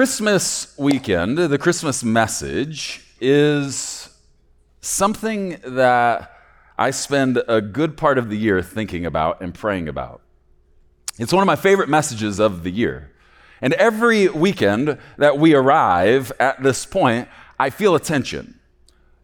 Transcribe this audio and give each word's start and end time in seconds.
Christmas 0.00 0.74
weekend, 0.78 1.36
the 1.36 1.58
Christmas 1.58 2.02
message, 2.02 3.04
is 3.20 4.08
something 4.80 5.58
that 5.62 6.32
I 6.78 6.90
spend 6.90 7.42
a 7.46 7.60
good 7.60 7.98
part 7.98 8.16
of 8.16 8.30
the 8.30 8.38
year 8.38 8.62
thinking 8.62 9.04
about 9.04 9.42
and 9.42 9.52
praying 9.52 9.90
about. 9.90 10.22
It's 11.18 11.34
one 11.34 11.42
of 11.42 11.46
my 11.46 11.54
favorite 11.54 11.90
messages 11.90 12.40
of 12.40 12.62
the 12.62 12.70
year. 12.70 13.12
And 13.60 13.74
every 13.74 14.28
weekend 14.28 14.96
that 15.18 15.36
we 15.36 15.52
arrive 15.54 16.32
at 16.40 16.62
this 16.62 16.86
point, 16.86 17.28
I 17.58 17.68
feel 17.68 17.94
a 17.94 18.00
tension 18.00 18.58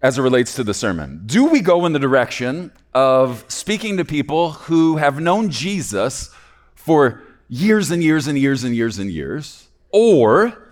as 0.02 0.18
it 0.18 0.22
relates 0.22 0.54
to 0.56 0.62
the 0.62 0.74
sermon. 0.74 1.22
Do 1.24 1.46
we 1.46 1.62
go 1.62 1.86
in 1.86 1.94
the 1.94 1.98
direction 1.98 2.70
of 2.92 3.46
speaking 3.48 3.96
to 3.96 4.04
people 4.04 4.50
who 4.50 4.98
have 4.98 5.20
known 5.20 5.48
Jesus 5.48 6.28
for 6.74 7.22
years 7.48 7.90
and 7.90 8.02
years 8.02 8.26
and 8.26 8.38
years 8.38 8.62
and 8.62 8.76
years 8.76 8.98
and 8.98 9.10
years? 9.10 9.66
or 9.98 10.65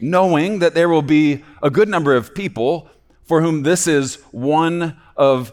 knowing 0.00 0.58
that 0.60 0.74
there 0.74 0.88
will 0.88 1.02
be 1.02 1.44
a 1.62 1.70
good 1.70 1.88
number 1.88 2.14
of 2.14 2.34
people 2.34 2.88
for 3.24 3.42
whom 3.42 3.62
this 3.62 3.86
is 3.86 4.16
one 4.32 4.96
of 5.16 5.52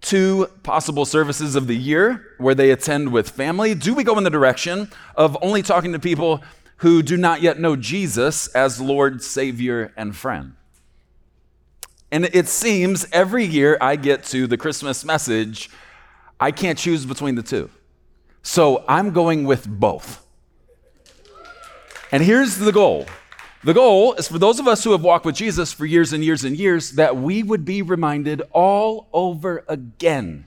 two 0.00 0.48
possible 0.62 1.04
services 1.04 1.54
of 1.54 1.66
the 1.66 1.76
year 1.76 2.34
where 2.38 2.54
they 2.54 2.70
attend 2.70 3.12
with 3.12 3.30
family? 3.30 3.74
Do 3.74 3.94
we 3.94 4.04
go 4.04 4.18
in 4.18 4.24
the 4.24 4.30
direction 4.30 4.90
of 5.14 5.36
only 5.40 5.62
talking 5.62 5.92
to 5.92 5.98
people 5.98 6.42
who 6.78 7.02
do 7.02 7.16
not 7.16 7.40
yet 7.40 7.60
know 7.60 7.76
Jesus 7.76 8.48
as 8.48 8.80
Lord, 8.80 9.22
Savior, 9.22 9.92
and 9.96 10.14
friend? 10.14 10.54
And 12.10 12.26
it 12.26 12.48
seems 12.48 13.06
every 13.12 13.44
year 13.44 13.78
I 13.80 13.96
get 13.96 14.24
to 14.24 14.46
the 14.46 14.58
Christmas 14.58 15.04
message, 15.04 15.70
I 16.38 16.50
can't 16.50 16.78
choose 16.78 17.06
between 17.06 17.36
the 17.36 17.42
two. 17.42 17.70
So 18.42 18.84
I'm 18.88 19.12
going 19.12 19.44
with 19.44 19.66
both. 19.68 20.26
And 22.10 22.22
here's 22.22 22.58
the 22.58 22.72
goal 22.72 23.06
the 23.64 23.74
goal 23.74 24.14
is 24.14 24.26
for 24.26 24.38
those 24.38 24.58
of 24.58 24.66
us 24.66 24.82
who 24.82 24.92
have 24.92 25.02
walked 25.02 25.24
with 25.24 25.36
Jesus 25.36 25.72
for 25.72 25.86
years 25.86 26.12
and 26.12 26.24
years 26.24 26.44
and 26.44 26.56
years 26.56 26.92
that 26.92 27.16
we 27.16 27.42
would 27.42 27.64
be 27.64 27.80
reminded 27.80 28.42
all 28.52 29.08
over 29.12 29.64
again 29.68 30.46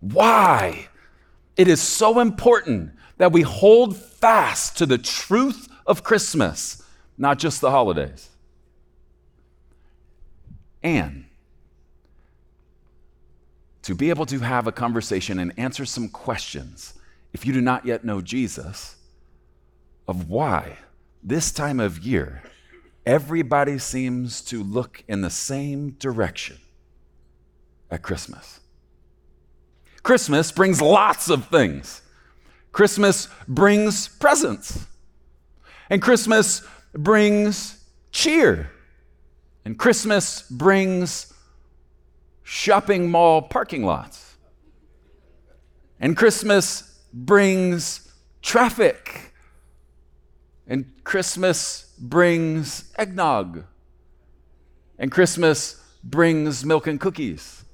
why 0.00 0.88
it 1.56 1.68
is 1.68 1.80
so 1.80 2.20
important 2.20 2.92
that 3.18 3.32
we 3.32 3.42
hold 3.42 3.96
fast 3.96 4.76
to 4.78 4.86
the 4.86 4.98
truth 4.98 5.68
of 5.86 6.02
Christmas, 6.02 6.82
not 7.16 7.38
just 7.38 7.60
the 7.60 7.70
holidays. 7.70 8.28
And 10.82 11.24
to 13.82 13.94
be 13.94 14.10
able 14.10 14.26
to 14.26 14.40
have 14.40 14.66
a 14.66 14.72
conversation 14.72 15.38
and 15.38 15.52
answer 15.56 15.84
some 15.84 16.08
questions, 16.08 16.94
if 17.32 17.46
you 17.46 17.52
do 17.52 17.60
not 17.60 17.86
yet 17.86 18.04
know 18.04 18.20
Jesus, 18.20 18.96
of 20.08 20.28
why 20.28 20.78
this 21.22 21.50
time 21.50 21.80
of 21.80 22.00
year, 22.00 22.42
everybody 23.06 23.78
seems 23.78 24.42
to 24.42 24.62
look 24.62 25.04
in 25.08 25.22
the 25.22 25.30
same 25.30 25.90
direction 25.92 26.58
at 27.90 28.02
Christmas. 28.02 28.60
Christmas 30.02 30.52
brings 30.52 30.82
lots 30.82 31.30
of 31.30 31.46
things. 31.46 32.02
Christmas 32.72 33.28
brings 33.48 34.08
presents. 34.08 34.86
And 35.88 36.02
Christmas 36.02 36.62
brings 36.92 37.84
cheer. 38.10 38.72
And 39.64 39.78
Christmas 39.78 40.42
brings 40.42 41.32
shopping 42.42 43.10
mall 43.10 43.42
parking 43.42 43.84
lots. 43.84 44.36
And 45.98 46.16
Christmas 46.16 47.00
brings 47.12 48.12
traffic 48.42 49.32
and 50.66 50.92
Christmas 51.04 51.85
brings 51.96 52.92
eggnog. 52.96 53.64
And 54.98 55.10
Christmas 55.10 55.82
brings 56.02 56.64
milk 56.64 56.86
and 56.86 57.00
cookies. 57.00 57.64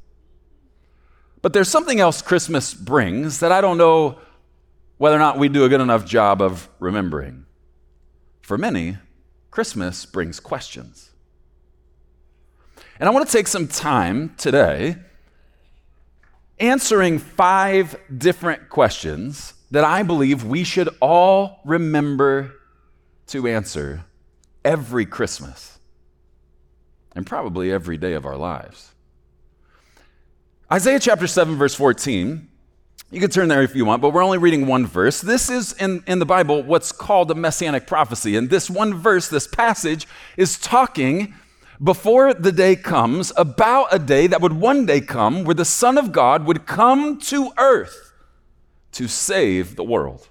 But 1.40 1.52
there's 1.52 1.68
something 1.68 2.00
else 2.00 2.22
Christmas 2.22 2.72
brings 2.72 3.40
that 3.40 3.52
I 3.52 3.60
don't 3.60 3.78
know 3.78 4.18
whether 4.96 5.16
or 5.16 5.18
not 5.18 5.38
we 5.38 5.48
do 5.48 5.64
a 5.64 5.68
good 5.68 5.80
enough 5.80 6.06
job 6.06 6.40
of 6.40 6.68
remembering. 6.78 7.44
For 8.42 8.56
many, 8.56 8.98
Christmas 9.50 10.06
brings 10.06 10.38
questions. 10.38 11.10
And 13.00 13.08
I 13.08 13.12
want 13.12 13.26
to 13.26 13.32
take 13.32 13.48
some 13.48 13.66
time 13.66 14.34
today 14.36 14.96
answering 16.60 17.18
five 17.18 17.96
different 18.16 18.68
questions 18.68 19.54
that 19.72 19.82
I 19.84 20.04
believe 20.04 20.44
we 20.44 20.62
should 20.62 20.88
all 21.00 21.60
remember 21.64 22.52
to 23.28 23.48
answer 23.48 24.04
every 24.64 25.06
Christmas 25.06 25.78
and 27.14 27.26
probably 27.26 27.72
every 27.72 27.96
day 27.96 28.14
of 28.14 28.24
our 28.24 28.36
lives. 28.36 28.92
Isaiah 30.70 31.00
chapter 31.00 31.26
7, 31.26 31.56
verse 31.56 31.74
14. 31.74 32.48
You 33.10 33.20
can 33.20 33.28
turn 33.28 33.48
there 33.48 33.62
if 33.62 33.76
you 33.76 33.84
want, 33.84 34.00
but 34.00 34.14
we're 34.14 34.24
only 34.24 34.38
reading 34.38 34.66
one 34.66 34.86
verse. 34.86 35.20
This 35.20 35.50
is 35.50 35.74
in, 35.74 36.02
in 36.06 36.18
the 36.18 36.24
Bible 36.24 36.62
what's 36.62 36.92
called 36.92 37.30
a 37.30 37.34
messianic 37.34 37.86
prophecy. 37.86 38.36
And 38.36 38.48
this 38.48 38.70
one 38.70 38.94
verse, 38.94 39.28
this 39.28 39.46
passage, 39.46 40.06
is 40.38 40.58
talking 40.58 41.34
before 41.82 42.32
the 42.32 42.52
day 42.52 42.74
comes 42.74 43.30
about 43.36 43.88
a 43.92 43.98
day 43.98 44.26
that 44.28 44.40
would 44.40 44.54
one 44.54 44.86
day 44.86 45.02
come 45.02 45.44
where 45.44 45.54
the 45.54 45.64
Son 45.66 45.98
of 45.98 46.10
God 46.10 46.46
would 46.46 46.64
come 46.64 47.18
to 47.20 47.50
earth 47.58 48.12
to 48.92 49.08
save 49.08 49.76
the 49.76 49.84
world. 49.84 50.28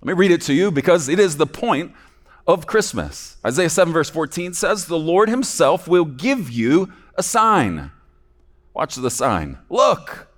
Let 0.00 0.08
me 0.08 0.14
read 0.14 0.32
it 0.32 0.40
to 0.42 0.52
you 0.52 0.72
because 0.72 1.08
it 1.08 1.20
is 1.20 1.36
the 1.36 1.46
point 1.46 1.92
of 2.46 2.66
Christmas. 2.66 3.36
Isaiah 3.46 3.70
7, 3.70 3.92
verse 3.92 4.10
14 4.10 4.54
says, 4.54 4.86
The 4.86 4.98
Lord 4.98 5.28
Himself 5.28 5.88
will 5.88 6.04
give 6.04 6.50
you 6.50 6.92
a 7.16 7.22
sign. 7.22 7.90
Watch 8.74 8.96
the 8.96 9.10
sign. 9.10 9.58
Look, 9.70 10.28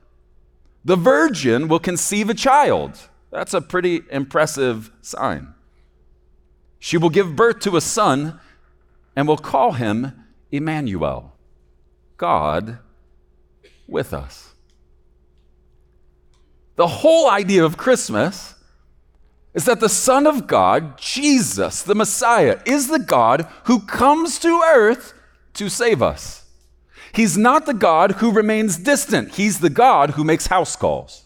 the 0.84 0.96
virgin 0.96 1.68
will 1.68 1.80
conceive 1.80 2.30
a 2.30 2.34
child. 2.34 2.98
That's 3.30 3.54
a 3.54 3.60
pretty 3.60 4.02
impressive 4.10 4.90
sign. 5.00 5.54
She 6.78 6.96
will 6.96 7.10
give 7.10 7.34
birth 7.34 7.60
to 7.60 7.76
a 7.76 7.80
son 7.80 8.38
and 9.16 9.26
will 9.26 9.38
call 9.38 9.72
him 9.72 10.12
Emmanuel, 10.52 11.32
God 12.16 12.78
with 13.88 14.12
us. 14.12 14.54
The 16.76 16.86
whole 16.86 17.28
idea 17.30 17.64
of 17.64 17.78
Christmas 17.78 18.54
is 19.56 19.64
that 19.64 19.80
the 19.80 19.88
Son 19.88 20.26
of 20.26 20.46
God, 20.46 20.98
Jesus, 20.98 21.82
the 21.82 21.94
Messiah, 21.94 22.60
is 22.66 22.88
the 22.88 22.98
God 22.98 23.48
who 23.64 23.80
comes 23.80 24.38
to 24.40 24.62
earth 24.62 25.14
to 25.54 25.70
save 25.70 26.02
us. 26.02 26.44
He's 27.14 27.38
not 27.38 27.64
the 27.64 27.72
God 27.72 28.12
who 28.12 28.30
remains 28.30 28.76
distant, 28.76 29.34
He's 29.34 29.60
the 29.60 29.70
God 29.70 30.10
who 30.10 30.24
makes 30.24 30.48
house 30.48 30.76
calls. 30.76 31.24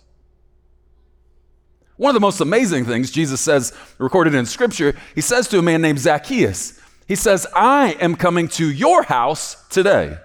One 1.96 2.10
of 2.10 2.14
the 2.14 2.20
most 2.20 2.40
amazing 2.40 2.86
things 2.86 3.10
Jesus 3.10 3.40
says, 3.40 3.74
recorded 3.98 4.34
in 4.34 4.46
Scripture, 4.46 4.94
he 5.14 5.20
says 5.20 5.48
to 5.48 5.58
a 5.58 5.62
man 5.62 5.82
named 5.82 5.98
Zacchaeus, 5.98 6.80
He 7.08 7.16
says, 7.16 7.48
I 7.54 7.96
am 8.00 8.14
coming 8.14 8.46
to 8.50 8.70
your 8.70 9.02
house 9.02 9.66
today. 9.68 10.16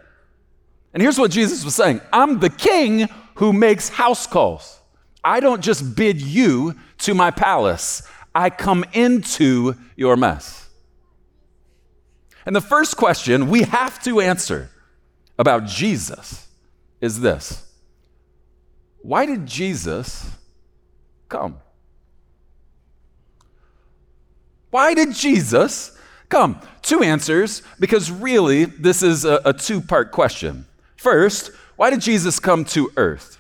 And 0.94 1.02
here's 1.02 1.18
what 1.18 1.32
Jesus 1.32 1.66
was 1.66 1.74
saying 1.74 2.02
I'm 2.14 2.40
the 2.40 2.52
king 2.52 3.10
who 3.36 3.52
makes 3.52 3.90
house 3.90 4.28
calls. 4.28 4.80
I 5.26 5.40
don't 5.40 5.62
just 5.62 5.96
bid 5.96 6.22
you 6.22 6.76
to 7.00 7.16
my 7.16 7.32
palace, 7.32 8.04
I 8.36 8.52
come 8.52 8.86
into 8.94 9.74
your 9.96 10.16
mess. 10.16 10.70
And 12.46 12.56
the 12.56 12.62
first 12.62 12.96
question 12.96 13.50
we 13.50 13.64
have 13.64 14.02
to 14.04 14.22
answer 14.22 14.70
about 15.40 15.66
Jesus 15.66 16.48
is 17.02 17.20
this 17.20 17.66
Why 19.02 19.26
did 19.26 19.48
Jesus 19.48 20.30
come? 21.28 21.58
Why 24.70 24.94
did 24.94 25.14
Jesus 25.14 25.98
come? 26.30 26.62
Two 26.84 27.02
answers, 27.02 27.64
because 27.80 28.12
really 28.12 28.66
this 28.66 29.02
is 29.02 29.26
a, 29.26 29.42
a 29.44 29.54
two 29.54 29.82
part 29.82 30.12
question. 30.12 30.68
First, 30.98 31.50
why 31.78 31.90
did 31.90 32.02
Jesus 32.02 32.40
come 32.40 32.64
to 32.66 32.92
earth? 32.96 33.40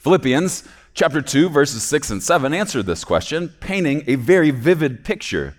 Philippians 0.00 0.64
chapter 0.94 1.20
2, 1.20 1.50
verses 1.50 1.82
6 1.82 2.10
and 2.10 2.22
7 2.22 2.54
answer 2.54 2.82
this 2.82 3.04
question, 3.04 3.50
painting 3.60 4.02
a 4.06 4.14
very 4.14 4.50
vivid 4.50 5.04
picture 5.04 5.54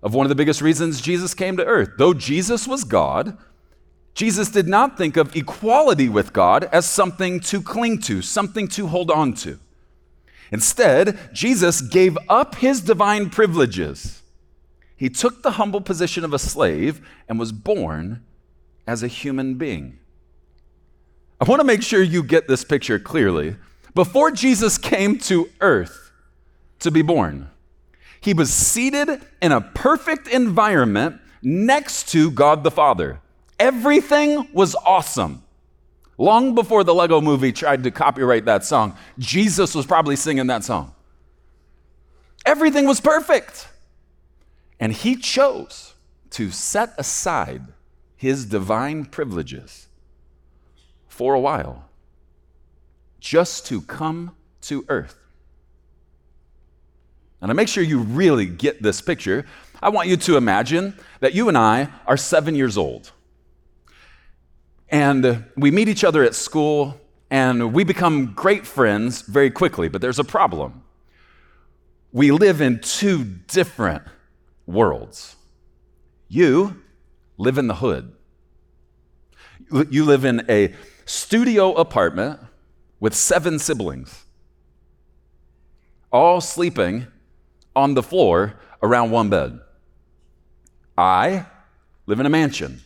of 0.00 0.14
one 0.14 0.24
of 0.24 0.28
the 0.28 0.36
biggest 0.36 0.62
reasons 0.62 1.00
Jesus 1.00 1.34
came 1.34 1.56
to 1.56 1.64
earth. 1.66 1.90
Though 1.98 2.14
Jesus 2.14 2.68
was 2.68 2.84
God, 2.84 3.36
Jesus 4.14 4.48
did 4.48 4.68
not 4.68 4.96
think 4.96 5.16
of 5.16 5.34
equality 5.34 6.08
with 6.08 6.32
God 6.32 6.68
as 6.70 6.86
something 6.86 7.40
to 7.40 7.60
cling 7.60 8.00
to, 8.02 8.22
something 8.22 8.68
to 8.68 8.86
hold 8.86 9.10
on 9.10 9.34
to. 9.34 9.58
Instead, 10.52 11.18
Jesus 11.32 11.80
gave 11.80 12.16
up 12.28 12.54
his 12.54 12.80
divine 12.80 13.28
privileges. 13.28 14.22
He 14.96 15.10
took 15.10 15.42
the 15.42 15.52
humble 15.52 15.80
position 15.80 16.24
of 16.24 16.32
a 16.32 16.38
slave 16.38 17.00
and 17.28 17.40
was 17.40 17.50
born 17.50 18.24
as 18.86 19.02
a 19.02 19.08
human 19.08 19.54
being. 19.54 19.98
I 21.40 21.44
want 21.44 21.60
to 21.60 21.66
make 21.66 21.82
sure 21.82 22.02
you 22.02 22.22
get 22.22 22.48
this 22.48 22.64
picture 22.64 22.98
clearly. 22.98 23.56
Before 23.94 24.30
Jesus 24.30 24.76
came 24.76 25.18
to 25.20 25.48
earth 25.60 26.10
to 26.80 26.90
be 26.90 27.02
born, 27.02 27.50
He 28.20 28.34
was 28.34 28.52
seated 28.52 29.20
in 29.40 29.52
a 29.52 29.60
perfect 29.60 30.26
environment 30.28 31.20
next 31.42 32.08
to 32.08 32.30
God 32.30 32.64
the 32.64 32.70
Father. 32.70 33.20
Everything 33.58 34.48
was 34.52 34.74
awesome. 34.74 35.42
Long 36.16 36.54
before 36.54 36.82
the 36.82 36.94
Lego 36.94 37.20
movie 37.20 37.52
tried 37.52 37.84
to 37.84 37.92
copyright 37.92 38.44
that 38.46 38.64
song, 38.64 38.96
Jesus 39.18 39.74
was 39.74 39.86
probably 39.86 40.16
singing 40.16 40.48
that 40.48 40.64
song. 40.64 40.94
Everything 42.44 42.86
was 42.86 43.00
perfect. 43.00 43.68
And 44.80 44.92
he 44.92 45.16
chose 45.16 45.94
to 46.30 46.50
set 46.50 46.94
aside 46.98 47.62
his 48.16 48.46
divine 48.46 49.04
privileges 49.04 49.87
for 51.18 51.34
a 51.34 51.40
while 51.40 51.84
just 53.18 53.66
to 53.66 53.80
come 53.82 54.36
to 54.60 54.84
earth. 54.88 55.16
And 57.40 57.48
to 57.50 57.54
make 57.54 57.66
sure 57.66 57.82
you 57.82 57.98
really 57.98 58.46
get 58.46 58.80
this 58.82 59.00
picture, 59.00 59.44
I 59.82 59.88
want 59.88 60.08
you 60.08 60.16
to 60.16 60.36
imagine 60.36 60.94
that 61.18 61.34
you 61.34 61.48
and 61.48 61.58
I 61.58 61.88
are 62.06 62.16
seven 62.16 62.54
years 62.54 62.78
old. 62.78 63.10
And 64.90 65.44
we 65.56 65.72
meet 65.72 65.88
each 65.88 66.04
other 66.04 66.22
at 66.22 66.36
school 66.36 67.00
and 67.32 67.74
we 67.74 67.82
become 67.82 68.32
great 68.34 68.64
friends 68.64 69.22
very 69.22 69.50
quickly, 69.50 69.88
but 69.88 70.00
there's 70.00 70.20
a 70.20 70.24
problem. 70.24 70.84
We 72.12 72.30
live 72.30 72.60
in 72.60 72.78
two 72.78 73.24
different 73.24 74.04
worlds. 74.66 75.34
You 76.28 76.80
live 77.38 77.58
in 77.58 77.66
the 77.66 77.74
hood. 77.74 78.12
You 79.90 80.04
live 80.04 80.24
in 80.24 80.46
a 80.48 80.74
studio 81.08 81.72
apartment 81.72 82.38
with 83.00 83.14
seven 83.14 83.58
siblings, 83.58 84.26
all 86.12 86.40
sleeping 86.40 87.06
on 87.74 87.94
the 87.94 88.02
floor 88.02 88.54
around 88.82 89.10
one 89.10 89.30
bed. 89.30 89.58
I 90.98 91.46
live 92.06 92.20
in 92.20 92.26
a 92.26 92.30
mansion, 92.30 92.82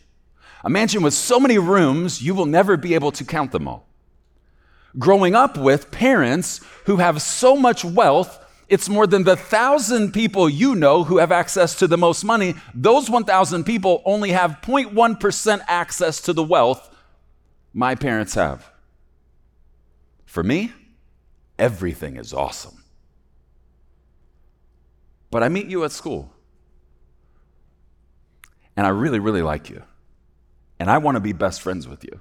a 0.62 0.70
mansion 0.70 1.02
with 1.02 1.14
so 1.14 1.40
many 1.40 1.58
rooms 1.58 2.22
you 2.22 2.34
will 2.34 2.46
never 2.46 2.76
be 2.76 2.94
able 2.94 3.10
to 3.12 3.24
count 3.24 3.50
them 3.50 3.66
all. 3.66 3.88
Growing 4.98 5.34
up 5.34 5.56
with 5.56 5.90
parents 5.90 6.60
who 6.84 6.98
have 6.98 7.20
so 7.22 7.56
much 7.56 7.84
wealth, 7.84 8.38
it's 8.68 8.88
more 8.88 9.06
than 9.08 9.25
the 9.25 9.36
thousand 9.36 10.12
people 10.12 10.48
you 10.48 10.76
know 10.76 11.02
who 11.02 11.18
have 11.18 11.32
access 11.32 11.75
to 11.76 11.88
the 11.88 11.98
most 11.98 12.22
money. 12.22 12.54
Those 12.72 13.10
1,000 13.10 13.64
people 13.64 14.00
only 14.04 14.30
have 14.30 14.58
0.1% 14.62 15.60
access 15.66 16.20
to 16.20 16.32
the 16.32 16.44
wealth 16.44 16.90
my 17.72 17.94
parents 17.94 18.34
have. 18.34 18.70
For 20.26 20.42
me, 20.42 20.72
everything 21.58 22.16
is 22.16 22.32
awesome. 22.32 22.82
But 25.30 25.42
I 25.42 25.48
meet 25.48 25.66
you 25.66 25.84
at 25.84 25.92
school, 25.92 26.30
and 28.76 28.86
I 28.86 28.90
really, 28.90 29.19
really 29.19 29.42
like 29.42 29.70
you, 29.70 29.82
and 30.78 30.90
I 30.90 30.98
want 30.98 31.16
to 31.16 31.20
be 31.20 31.32
best 31.32 31.62
friends 31.62 31.88
with 31.88 32.04
you. 32.04 32.20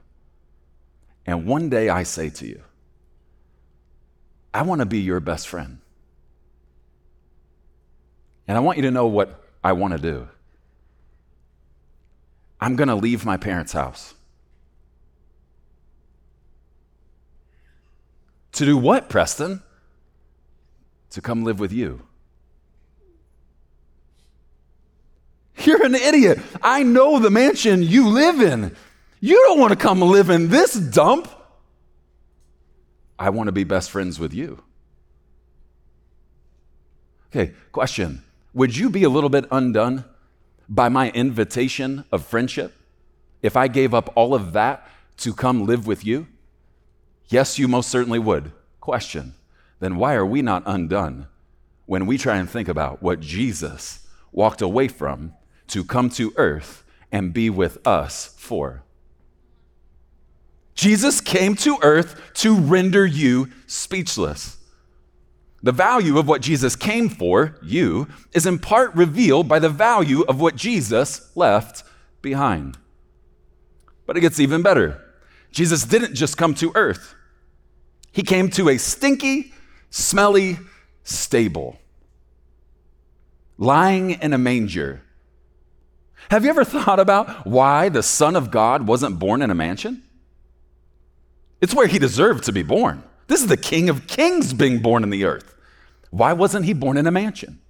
And 1.25 1.45
one 1.45 1.69
day 1.69 1.89
I 1.89 2.03
say 2.03 2.29
to 2.29 2.47
you, 2.47 2.63
I 4.53 4.63
want 4.63 4.79
to 4.79 4.85
be 4.85 4.99
your 4.99 5.19
best 5.19 5.47
friend. 5.47 5.79
And 8.47 8.57
I 8.57 8.59
want 8.59 8.77
you 8.77 8.83
to 8.83 8.91
know 8.91 9.07
what 9.07 9.43
I 9.63 9.73
want 9.73 9.93
to 9.93 9.99
do. 9.99 10.27
I'm 12.59 12.75
going 12.75 12.89
to 12.89 12.95
leave 12.95 13.25
my 13.25 13.37
parents' 13.37 13.71
house. 13.71 14.13
To 18.53 18.65
do 18.65 18.77
what, 18.77 19.09
Preston? 19.09 19.61
To 21.11 21.21
come 21.21 21.43
live 21.43 21.59
with 21.59 21.71
you. 21.71 22.01
You're 25.65 25.85
an 25.85 25.95
idiot. 25.95 26.39
I 26.61 26.83
know 26.83 27.19
the 27.19 27.29
mansion 27.29 27.83
you 27.83 28.07
live 28.09 28.41
in. 28.41 28.75
You 29.19 29.35
don't 29.47 29.59
want 29.59 29.71
to 29.71 29.77
come 29.77 30.01
live 30.01 30.29
in 30.29 30.49
this 30.49 30.73
dump. 30.73 31.29
I 33.19 33.29
want 33.29 33.47
to 33.47 33.51
be 33.51 33.63
best 33.63 33.91
friends 33.91 34.19
with 34.19 34.33
you. 34.33 34.63
Okay, 37.27 37.53
question. 37.71 38.23
Would 38.53 38.75
you 38.75 38.89
be 38.89 39.03
a 39.03 39.09
little 39.09 39.29
bit 39.29 39.45
undone 39.51 40.05
by 40.67 40.89
my 40.89 41.11
invitation 41.11 42.03
of 42.11 42.25
friendship 42.25 42.73
if 43.41 43.55
I 43.55 43.67
gave 43.67 43.93
up 43.93 44.11
all 44.15 44.33
of 44.33 44.53
that 44.53 44.87
to 45.17 45.33
come 45.33 45.65
live 45.65 45.85
with 45.85 46.03
you? 46.03 46.27
Yes, 47.31 47.57
you 47.57 47.67
most 47.67 47.89
certainly 47.89 48.19
would. 48.19 48.51
Question 48.79 49.33
then 49.79 49.95
why 49.95 50.13
are 50.13 50.25
we 50.25 50.43
not 50.43 50.61
undone 50.67 51.27
when 51.87 52.05
we 52.05 52.17
try 52.17 52.37
and 52.37 52.47
think 52.47 52.67
about 52.67 53.01
what 53.01 53.19
Jesus 53.19 54.07
walked 54.31 54.61
away 54.61 54.87
from 54.87 55.33
to 55.67 55.83
come 55.83 56.07
to 56.11 56.33
earth 56.35 56.83
and 57.11 57.33
be 57.33 57.49
with 57.49 57.85
us 57.87 58.35
for? 58.37 58.83
Jesus 60.75 61.19
came 61.19 61.55
to 61.55 61.79
earth 61.81 62.19
to 62.35 62.55
render 62.55 63.05
you 63.05 63.49
speechless. 63.65 64.57
The 65.63 65.71
value 65.71 66.17
of 66.17 66.27
what 66.27 66.41
Jesus 66.41 66.75
came 66.75 67.09
for, 67.09 67.55
you, 67.63 68.07
is 68.33 68.45
in 68.45 68.59
part 68.59 68.93
revealed 68.95 69.47
by 69.47 69.59
the 69.59 69.69
value 69.69 70.21
of 70.23 70.39
what 70.39 70.55
Jesus 70.55 71.31
left 71.35 71.83
behind. 72.21 72.77
But 74.05 74.17
it 74.17 74.21
gets 74.21 74.39
even 74.39 74.61
better. 74.61 75.01
Jesus 75.51 75.83
didn't 75.83 76.15
just 76.15 76.37
come 76.37 76.53
to 76.55 76.71
earth, 76.75 77.15
he 78.11 78.23
came 78.23 78.49
to 78.51 78.69
a 78.69 78.77
stinky, 78.77 79.53
smelly 79.89 80.59
stable, 81.03 81.79
lying 83.57 84.11
in 84.11 84.33
a 84.33 84.37
manger. 84.37 85.01
Have 86.29 86.43
you 86.43 86.49
ever 86.49 86.63
thought 86.63 86.99
about 86.99 87.45
why 87.47 87.89
the 87.89 88.03
Son 88.03 88.35
of 88.35 88.51
God 88.51 88.87
wasn't 88.87 89.19
born 89.19 89.41
in 89.41 89.49
a 89.49 89.55
mansion? 89.55 90.03
It's 91.61 91.73
where 91.73 91.87
he 91.87 91.99
deserved 91.99 92.43
to 92.45 92.51
be 92.51 92.63
born. 92.63 93.03
This 93.27 93.41
is 93.41 93.47
the 93.47 93.57
King 93.57 93.89
of 93.89 94.07
Kings 94.07 94.53
being 94.53 94.79
born 94.79 95.03
in 95.03 95.09
the 95.09 95.23
earth. 95.23 95.55
Why 96.09 96.33
wasn't 96.33 96.65
he 96.65 96.73
born 96.73 96.97
in 96.97 97.07
a 97.07 97.11
mansion? 97.11 97.61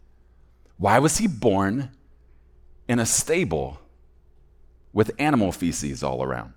Why 0.77 0.97
was 0.97 1.19
he 1.19 1.27
born 1.27 1.91
in 2.87 2.97
a 2.97 3.05
stable 3.05 3.79
with 4.93 5.11
animal 5.19 5.51
feces 5.51 6.03
all 6.03 6.23
around? 6.23 6.53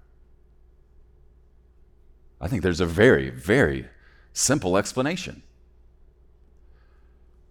I 2.45 2.47
think 2.47 2.63
there's 2.63 2.83
a 2.83 2.87
very, 2.87 3.31
very 3.31 3.89
simple 4.35 4.77
explanation. 4.77 5.43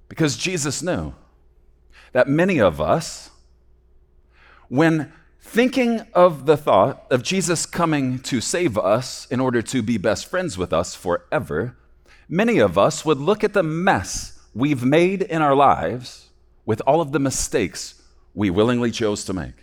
Because 0.07 0.37
Jesus 0.37 0.83
knew 0.83 1.15
that 2.11 2.27
many 2.27 2.61
of 2.61 2.79
us, 2.79 3.31
when 4.69 5.11
thinking 5.41 6.01
of 6.13 6.45
the 6.45 6.55
thought 6.55 7.07
of 7.09 7.23
Jesus 7.23 7.65
coming 7.65 8.19
to 8.19 8.39
save 8.39 8.77
us 8.77 9.25
in 9.31 9.39
order 9.39 9.63
to 9.63 9.81
be 9.81 9.97
best 9.97 10.27
friends 10.27 10.59
with 10.59 10.71
us 10.71 10.93
forever, 10.93 11.75
many 12.29 12.59
of 12.59 12.77
us 12.77 13.03
would 13.03 13.17
look 13.17 13.43
at 13.43 13.53
the 13.53 13.63
mess 13.63 14.39
we've 14.53 14.83
made 14.83 15.23
in 15.23 15.41
our 15.41 15.55
lives 15.55 16.29
with 16.67 16.83
all 16.85 17.01
of 17.01 17.11
the 17.11 17.19
mistakes 17.19 17.99
we 18.35 18.51
willingly 18.51 18.91
chose 18.91 19.25
to 19.25 19.33
make. 19.33 19.55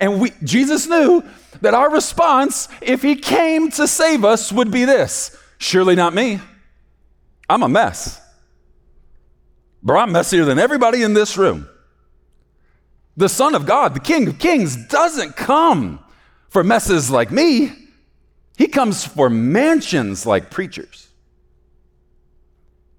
And 0.00 0.18
we, 0.18 0.32
Jesus 0.42 0.86
knew 0.86 1.22
that 1.60 1.74
our 1.74 1.90
response, 1.90 2.68
if 2.80 3.02
he 3.02 3.14
came 3.14 3.70
to 3.72 3.86
save 3.86 4.24
us, 4.24 4.50
would 4.50 4.70
be 4.70 4.84
this 4.86 5.36
Surely 5.58 5.94
not 5.94 6.14
me. 6.14 6.40
I'm 7.48 7.62
a 7.62 7.68
mess. 7.68 8.20
Bro, 9.82 10.00
I'm 10.00 10.12
messier 10.12 10.44
than 10.44 10.58
everybody 10.58 11.02
in 11.02 11.14
this 11.14 11.36
room. 11.36 11.68
The 13.16 13.28
Son 13.28 13.54
of 13.54 13.66
God, 13.66 13.94
the 13.94 14.00
King 14.00 14.28
of 14.28 14.38
Kings, 14.38 14.76
doesn't 14.86 15.36
come 15.36 15.98
for 16.48 16.64
messes 16.64 17.10
like 17.10 17.30
me. 17.30 17.72
He 18.56 18.68
comes 18.68 19.04
for 19.04 19.28
mansions 19.28 20.24
like 20.24 20.50
preachers. 20.50 21.08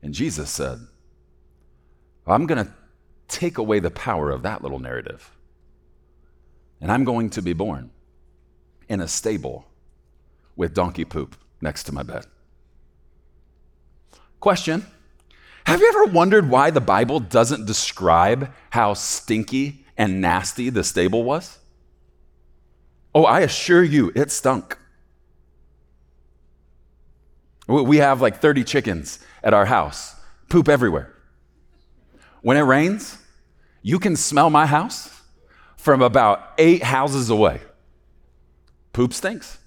And 0.03 0.13
Jesus 0.13 0.49
said, 0.49 0.79
I'm 2.27 2.45
going 2.45 2.65
to 2.65 2.73
take 3.27 3.57
away 3.57 3.79
the 3.79 3.91
power 3.91 4.29
of 4.29 4.43
that 4.43 4.61
little 4.61 4.79
narrative 4.79 5.31
and 6.81 6.91
I'm 6.91 7.03
going 7.03 7.29
to 7.31 7.41
be 7.41 7.53
born 7.53 7.91
in 8.89 8.99
a 8.99 9.07
stable 9.07 9.65
with 10.55 10.73
donkey 10.73 11.05
poop 11.05 11.35
next 11.61 11.83
to 11.83 11.91
my 11.91 12.03
bed. 12.03 12.25
Question 14.39 14.85
Have 15.65 15.79
you 15.79 15.87
ever 15.87 16.05
wondered 16.05 16.49
why 16.49 16.71
the 16.71 16.81
Bible 16.81 17.19
doesn't 17.19 17.67
describe 17.67 18.51
how 18.71 18.95
stinky 18.95 19.85
and 19.95 20.19
nasty 20.19 20.69
the 20.69 20.83
stable 20.83 21.23
was? 21.23 21.59
Oh, 23.13 23.25
I 23.25 23.41
assure 23.41 23.83
you, 23.83 24.11
it 24.15 24.31
stunk. 24.31 24.77
We 27.67 27.97
have 27.97 28.21
like 28.21 28.41
30 28.41 28.63
chickens 28.63 29.19
at 29.43 29.53
our 29.53 29.65
house, 29.65 30.15
poop 30.49 30.67
everywhere. 30.67 31.13
When 32.41 32.57
it 32.57 32.61
rains, 32.61 33.17
you 33.81 33.99
can 33.99 34.15
smell 34.15 34.49
my 34.49 34.65
house 34.65 35.20
from 35.81 36.03
about 36.03 36.53
eight 36.59 36.83
houses 36.83 37.31
away. 37.31 37.59
Poop 38.93 39.11
stinks. 39.11 39.57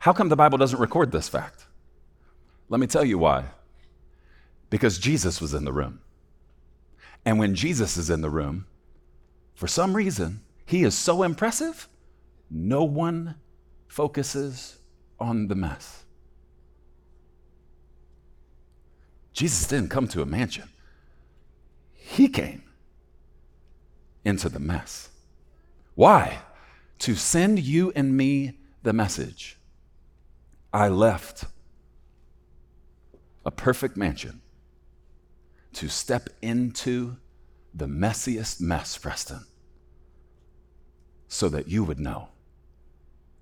How 0.00 0.12
come 0.12 0.28
the 0.28 0.36
Bible 0.36 0.58
doesn't 0.58 0.78
record 0.78 1.10
this 1.10 1.26
fact? 1.26 1.64
Let 2.68 2.80
me 2.80 2.86
tell 2.86 3.02
you 3.02 3.16
why. 3.16 3.46
Because 4.68 4.98
Jesus 4.98 5.40
was 5.40 5.54
in 5.54 5.64
the 5.64 5.72
room. 5.72 6.00
And 7.24 7.38
when 7.38 7.54
Jesus 7.54 7.96
is 7.96 8.10
in 8.10 8.20
the 8.20 8.28
room, 8.28 8.66
for 9.54 9.66
some 9.66 9.96
reason, 9.96 10.42
he 10.66 10.82
is 10.82 10.94
so 10.94 11.22
impressive, 11.22 11.88
no 12.50 12.84
one 12.84 13.36
focuses 13.88 14.80
on 15.18 15.48
the 15.48 15.54
mess. 15.54 16.04
Jesus 19.32 19.66
didn't 19.66 19.88
come 19.88 20.08
to 20.08 20.20
a 20.20 20.26
mansion, 20.26 20.68
he 21.94 22.28
came 22.28 22.64
into 24.24 24.48
the 24.48 24.60
mess. 24.60 25.10
Why? 25.94 26.38
To 27.00 27.14
send 27.14 27.58
you 27.58 27.92
and 27.94 28.16
me 28.16 28.58
the 28.82 28.92
message. 28.92 29.58
I 30.72 30.88
left 30.88 31.44
a 33.44 33.50
perfect 33.50 33.96
mansion 33.96 34.40
to 35.74 35.88
step 35.88 36.28
into 36.40 37.16
the 37.74 37.86
messiest 37.86 38.60
mess, 38.60 38.96
Preston, 38.96 39.44
so 41.28 41.48
that 41.48 41.68
you 41.68 41.84
would 41.84 41.98
know 41.98 42.28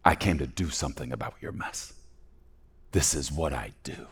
I 0.04 0.14
came 0.14 0.38
to 0.38 0.46
do 0.46 0.70
something 0.70 1.12
about 1.12 1.34
your 1.40 1.52
mess. 1.52 1.92
This 2.90 3.14
is 3.14 3.30
what 3.30 3.52
I 3.52 3.72
do. 3.84 4.06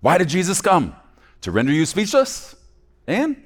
Why 0.00 0.18
did 0.18 0.28
Jesus 0.28 0.60
come? 0.60 0.94
To 1.42 1.50
render 1.50 1.72
you 1.72 1.86
speechless 1.86 2.56
and 3.06 3.36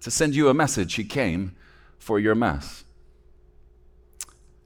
to 0.00 0.10
send 0.10 0.34
you 0.34 0.48
a 0.48 0.54
message. 0.54 0.94
He 0.94 1.04
came 1.04 1.54
for 1.98 2.18
your 2.18 2.34
mess. 2.34 2.84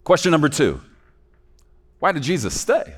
Question 0.04 0.32
number 0.32 0.48
two 0.48 0.80
Why 1.98 2.12
did 2.12 2.22
Jesus 2.22 2.58
stay? 2.58 2.94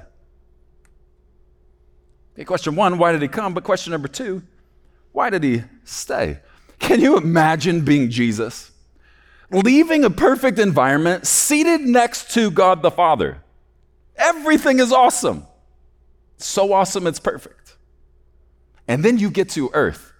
Okay, 2.35 2.45
question 2.45 2.76
one, 2.76 2.99
why 2.99 3.12
did 3.12 3.23
he 3.23 3.28
come? 3.28 3.55
But 3.55 3.64
question 3.64 3.93
number 3.93 4.09
two, 4.09 4.43
why 5.12 5.31
did 5.31 5.43
he 5.43 5.62
stay? 5.85 6.40
Can 6.78 7.00
you 7.00 7.16
imagine 7.16 7.83
being 7.83 8.11
Jesus? 8.11 8.73
Leaving 9.50 10.05
a 10.05 10.11
perfect 10.11 10.59
environment, 10.59 11.26
seated 11.26 11.81
next 11.81 12.33
to 12.33 12.50
God 12.50 12.83
the 12.83 12.90
Father. 12.90 13.38
Everything 14.16 14.81
is 14.81 14.93
awesome. 14.93 15.47
So 16.37 16.73
awesome, 16.75 17.07
it's 17.07 17.21
perfect. 17.21 17.76
And 18.87 19.02
then 19.02 19.19
you 19.19 19.31
get 19.31 19.49
to 19.50 19.71
earth 19.73 20.12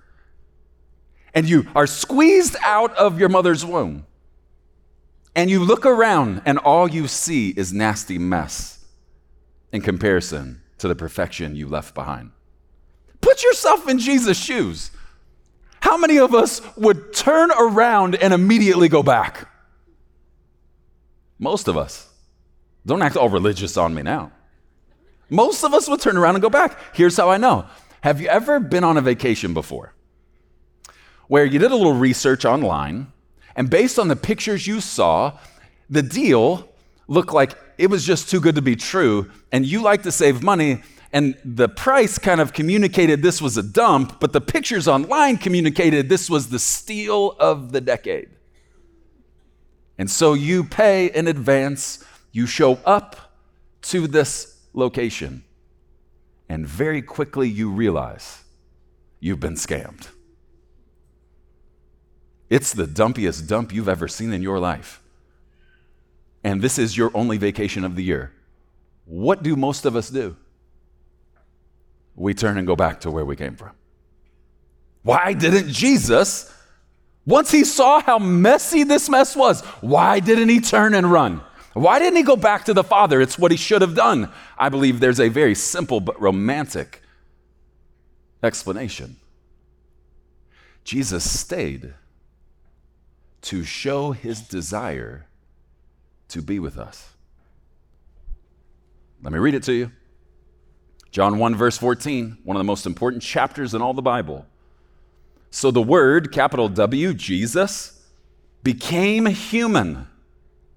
and 1.37 1.47
you 1.47 1.67
are 1.77 1.87
squeezed 1.87 2.57
out 2.65 2.97
of 2.97 3.21
your 3.21 3.29
mother's 3.29 3.63
womb. 3.63 4.07
And 5.35 5.51
you 5.51 5.63
look 5.63 5.85
around, 5.85 6.41
and 6.47 6.59
all 6.59 6.89
you 6.89 7.07
see 7.07 7.51
is 7.51 7.75
nasty 7.75 8.17
mess 8.17 8.83
in 9.71 9.83
comparison 9.83 10.63
to 10.79 10.89
the 10.89 10.97
perfection 10.97 11.55
you 11.55 11.69
left 11.69 11.95
behind. 11.95 12.31
Put 13.21 13.43
yourself 13.43 13.87
in 13.87 13.99
Jesus' 13.99 14.43
shoes. 14.43 14.91
How 15.81 15.99
many 15.99 16.19
of 16.19 16.35
us 16.35 16.63
would 16.75 17.13
turn 17.13 17.51
around 17.51 18.15
and 18.15 18.33
immediately 18.33 18.89
go 18.89 19.03
back? 19.03 19.47
Most 21.39 21.69
of 21.69 21.77
us. 21.77 22.09
Don't 22.87 23.03
act 23.03 23.17
all 23.17 23.29
religious 23.29 23.77
on 23.77 23.95
me 23.95 24.01
now. 24.01 24.33
Most 25.29 25.65
of 25.65 25.75
us 25.75 25.87
would 25.87 26.01
turn 26.01 26.17
around 26.17 26.37
and 26.37 26.43
go 26.43 26.49
back. 26.49 26.79
Here's 26.95 27.19
how 27.19 27.29
I 27.29 27.37
know. 27.37 27.67
Have 28.01 28.23
you 28.23 28.29
ever 28.29 28.59
been 28.59 28.85
on 28.85 28.97
a 28.97 29.03
vacation 29.03 29.53
before? 29.53 29.96
Where 31.29 31.45
you 31.45 31.59
did 31.59 31.71
a 31.71 31.77
little 31.77 31.95
research 31.95 32.45
online, 32.45 33.13
and 33.55 33.71
based 33.71 33.99
on 33.99 34.09
the 34.09 34.17
pictures 34.17 34.67
you 34.67 34.81
saw, 34.81 35.39
the 35.89 36.03
deal 36.03 36.69
looked 37.09 37.33
like 37.33 37.57
it 37.79 37.89
was 37.89 38.05
just 38.05 38.29
too 38.29 38.41
good 38.41 38.55
to 38.55 38.63
be 38.63 38.77
true, 38.77 39.31
and 39.53 39.65
you 39.67 39.83
like 39.83 40.03
to 40.03 40.13
save 40.13 40.43
money, 40.43 40.83
and 41.13 41.37
the 41.45 41.69
price 41.69 42.19
kind 42.19 42.41
of 42.41 42.53
communicated 42.53 43.23
this 43.23 43.41
was 43.41 43.57
a 43.57 43.63
dump, 43.63 44.21
but 44.21 44.33
the 44.33 44.41
pictures 44.41 44.89
online 44.89 45.37
communicated 45.37 46.09
this 46.09 46.29
was 46.29 46.49
the 46.49 46.59
steal 46.59 47.37
of 47.39 47.73
the 47.73 47.81
decade. 47.81 48.31
And 49.99 50.11
so 50.11 50.35
you 50.35 50.65
pay 50.65 51.07
in 51.07 51.27
advance, 51.27 52.05
you 52.33 52.47
show 52.47 52.75
up 52.85 53.35
to 53.83 54.07
this 54.07 54.61
location, 54.75 55.45
and 56.49 56.67
very 56.67 57.01
quickly 57.01 57.49
you 57.49 57.71
realize 57.71 58.43
you've 59.21 59.41
been 59.41 59.55
scammed. 59.55 60.09
It's 62.49 62.73
the 62.73 62.87
dumpiest 62.87 63.49
dump 63.49 63.73
you've 63.73 63.89
ever 63.89 64.09
seen 64.09 64.33
in 64.33 64.43
your 64.43 64.59
life. 64.59 65.03
And 66.45 66.63
this 66.63 66.79
is 66.79 66.97
your 66.97 67.11
only 67.15 67.39
vacation 67.39 67.85
of 67.85 67.97
the 67.97 68.05
year. 68.05 68.33
What 69.05 69.43
do 69.43 69.57
most 69.57 69.85
of 69.85 69.97
us 69.97 70.11
do? 70.11 70.37
We 72.15 72.35
turn 72.35 72.57
and 72.57 72.67
go 72.67 72.77
back 72.77 73.01
to 73.01 73.11
where 73.11 73.25
we 73.25 73.37
came 73.37 73.57
from. 73.57 73.73
Why 75.03 75.33
didn't 75.33 75.71
Jesus, 75.71 76.53
once 77.25 77.51
he 77.51 77.65
saw 77.65 78.01
how 78.01 78.19
messy 78.19 78.85
this 78.85 79.09
mess 79.09 79.37
was, 79.37 79.61
why 79.81 80.21
didn't 80.21 80.49
he 80.49 80.61
turn 80.61 80.95
and 80.95 81.11
run? 81.11 81.43
Why 81.75 81.99
didn't 81.99 82.17
he 82.17 82.23
go 82.23 82.37
back 82.37 82.65
to 82.65 82.75
the 82.75 82.83
Father? 82.83 83.21
It's 83.21 83.39
what 83.39 83.51
he 83.51 83.57
should 83.57 83.83
have 83.83 83.95
done. 83.95 84.33
I 84.57 84.69
believe 84.69 84.99
there's 84.99 85.21
a 85.21 85.29
very 85.29 85.55
simple 85.55 86.01
but 86.01 86.21
romantic 86.21 87.03
explanation. 88.43 89.17
Jesus 90.85 91.29
stayed 91.39 91.93
to 93.43 93.65
show 93.65 94.13
his 94.13 94.41
desire 94.41 95.27
to 96.29 96.43
be 96.43 96.59
with 96.59 96.79
us. 96.79 97.15
Let 99.23 99.33
me 99.33 99.39
read 99.39 99.55
it 99.55 99.63
to 99.65 99.73
you. 99.73 99.93
John 101.11 101.39
1, 101.39 101.55
verse 101.55 101.79
14, 101.79 102.39
one 102.45 102.57
of 102.57 102.61
the 102.61 102.65
most 102.65 102.85
important 102.87 103.23
chapters 103.23 103.75
in 103.75 103.81
all 103.81 103.95
the 103.95 104.03
Bible. 104.03 104.47
So 105.51 105.71
the 105.71 105.81
Word, 105.81 106.33
capital 106.33 106.69
W, 106.69 107.15
Jesus, 107.15 108.03
became 108.63 109.27
human. 109.27 110.09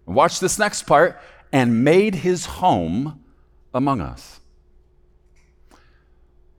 Watch 0.05 0.39
this 0.39 0.57
next 0.57 0.83
part 0.83 1.19
and 1.51 1.83
made 1.83 2.15
his 2.15 2.45
home 2.45 3.23
among 3.73 4.01
us. 4.01 4.39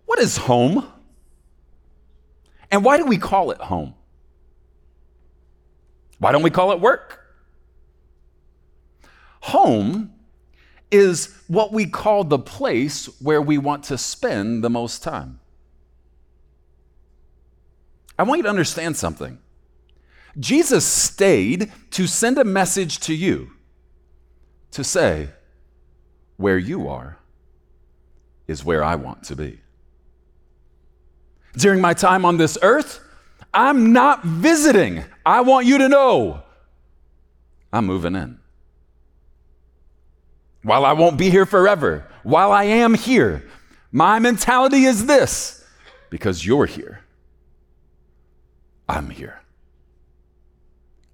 What 0.06 0.18
is 0.18 0.36
home? 0.36 0.86
And 2.70 2.84
why 2.84 2.98
do 2.98 3.06
we 3.06 3.16
call 3.16 3.50
it 3.50 3.60
home? 3.60 3.94
Why 6.20 6.30
don't 6.30 6.42
we 6.42 6.50
call 6.50 6.70
it 6.70 6.80
work? 6.80 7.18
Home 9.40 10.12
is 10.90 11.34
what 11.48 11.72
we 11.72 11.86
call 11.86 12.24
the 12.24 12.38
place 12.38 13.06
where 13.20 13.42
we 13.42 13.58
want 13.58 13.84
to 13.84 13.98
spend 13.98 14.62
the 14.62 14.70
most 14.70 15.02
time. 15.02 15.40
I 18.18 18.22
want 18.22 18.38
you 18.38 18.42
to 18.44 18.48
understand 18.50 18.96
something. 18.96 19.38
Jesus 20.38 20.84
stayed 20.84 21.72
to 21.92 22.06
send 22.06 22.38
a 22.38 22.44
message 22.44 23.00
to 23.00 23.14
you 23.14 23.50
to 24.72 24.84
say, 24.84 25.30
where 26.36 26.58
you 26.58 26.88
are 26.88 27.18
is 28.46 28.64
where 28.64 28.84
I 28.84 28.94
want 28.94 29.22
to 29.24 29.36
be. 29.36 29.60
During 31.56 31.80
my 31.80 31.94
time 31.94 32.24
on 32.24 32.36
this 32.36 32.56
earth, 32.62 33.00
I'm 33.52 33.92
not 33.92 34.24
visiting. 34.24 35.04
I 35.24 35.40
want 35.40 35.66
you 35.66 35.78
to 35.78 35.88
know 35.88 36.42
I'm 37.72 37.86
moving 37.86 38.14
in. 38.14 38.38
While 40.62 40.84
I 40.84 40.92
won't 40.92 41.16
be 41.16 41.30
here 41.30 41.46
forever, 41.46 42.06
while 42.22 42.52
I 42.52 42.64
am 42.64 42.94
here, 42.94 43.44
my 43.92 44.18
mentality 44.18 44.84
is 44.84 45.06
this 45.06 45.64
because 46.10 46.44
you're 46.44 46.66
here, 46.66 47.00
I'm 48.88 49.10
here. 49.10 49.40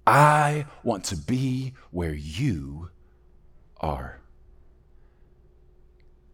I 0.05 0.65
want 0.83 1.05
to 1.05 1.17
be 1.17 1.73
where 1.91 2.13
you 2.13 2.89
are. 3.79 4.19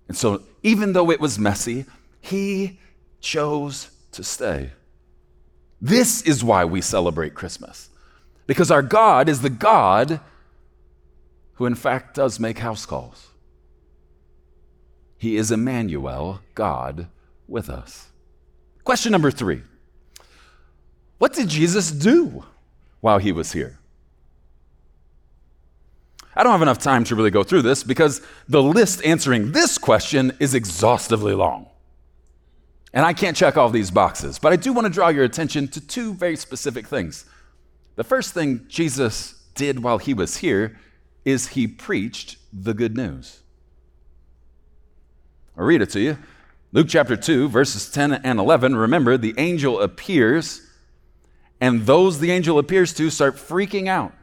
And 0.07 0.17
so, 0.17 0.43
even 0.61 0.93
though 0.93 1.09
it 1.09 1.19
was 1.19 1.39
messy, 1.39 1.85
he 2.21 2.79
chose 3.19 3.89
to 4.11 4.23
stay. 4.23 4.71
This 5.83 6.21
is 6.21 6.45
why 6.45 6.63
we 6.63 6.79
celebrate 6.79 7.33
Christmas. 7.33 7.89
Because 8.47 8.71
our 8.71 8.81
God 8.81 9.27
is 9.27 9.41
the 9.41 9.49
God 9.49 10.21
who, 11.55 11.65
in 11.65 11.75
fact, 11.75 12.15
does 12.15 12.39
make 12.39 12.59
house 12.59 12.85
calls. 12.85 13.27
He 15.17 15.35
is 15.35 15.51
Emmanuel, 15.51 16.39
God 16.55 17.07
with 17.49 17.69
us. 17.69 18.07
Question 18.85 19.11
number 19.11 19.29
three 19.29 19.61
What 21.17 21.33
did 21.33 21.49
Jesus 21.49 21.91
do 21.91 22.45
while 23.01 23.17
he 23.17 23.33
was 23.33 23.51
here? 23.51 23.77
I 26.33 26.43
don't 26.43 26.53
have 26.53 26.61
enough 26.61 26.79
time 26.79 27.03
to 27.05 27.15
really 27.15 27.29
go 27.29 27.43
through 27.43 27.61
this 27.61 27.83
because 27.83 28.21
the 28.47 28.63
list 28.63 29.03
answering 29.03 29.51
this 29.51 29.77
question 29.77 30.31
is 30.39 30.55
exhaustively 30.55 31.33
long. 31.33 31.67
And 32.93 33.05
I 33.05 33.13
can't 33.13 33.35
check 33.35 33.57
all 33.57 33.69
these 33.69 33.89
boxes, 33.89 34.37
but 34.37 34.53
I 34.53 34.55
do 34.55 34.71
want 34.71 34.85
to 34.85 34.93
draw 34.93 35.07
your 35.09 35.23
attention 35.23 35.67
to 35.69 35.81
two 35.81 36.13
very 36.13 36.35
specific 36.35 36.87
things. 36.87 37.25
The 37.95 38.03
first 38.03 38.33
thing 38.33 38.65
Jesus 38.67 39.43
did 39.55 39.81
while 39.81 39.97
he 39.97 40.13
was 40.13 40.37
here 40.37 40.79
is 41.25 41.49
he 41.49 41.67
preached 41.67 42.37
the 42.51 42.73
good 42.73 42.95
news. 42.95 43.39
I'll 45.57 45.65
read 45.65 45.81
it 45.81 45.89
to 45.91 45.99
you. 45.99 46.17
Luke 46.71 46.87
chapter 46.89 47.15
2, 47.15 47.49
verses 47.49 47.91
10 47.91 48.13
and 48.13 48.39
11, 48.39 48.75
remember 48.75 49.17
the 49.17 49.35
angel 49.37 49.79
appears, 49.81 50.61
and 51.61 51.85
those 51.85 52.19
the 52.19 52.31
angel 52.31 52.57
appears 52.57 52.93
to 52.95 53.09
start 53.09 53.35
freaking 53.35 53.87
out. 53.87 54.13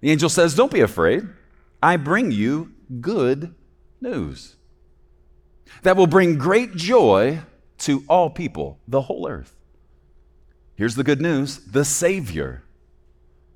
The 0.00 0.10
angel 0.10 0.28
says, 0.28 0.54
Don't 0.54 0.72
be 0.72 0.80
afraid. 0.80 1.26
I 1.82 1.96
bring 1.96 2.32
you 2.32 2.72
good 3.00 3.54
news 4.00 4.56
that 5.82 5.96
will 5.96 6.06
bring 6.06 6.38
great 6.38 6.74
joy 6.74 7.40
to 7.82 8.04
all 8.08 8.30
people, 8.30 8.78
the 8.86 9.02
whole 9.02 9.28
earth. 9.28 9.54
Here's 10.76 10.94
the 10.94 11.04
good 11.04 11.20
news 11.20 11.58
the 11.58 11.84
Savior, 11.84 12.62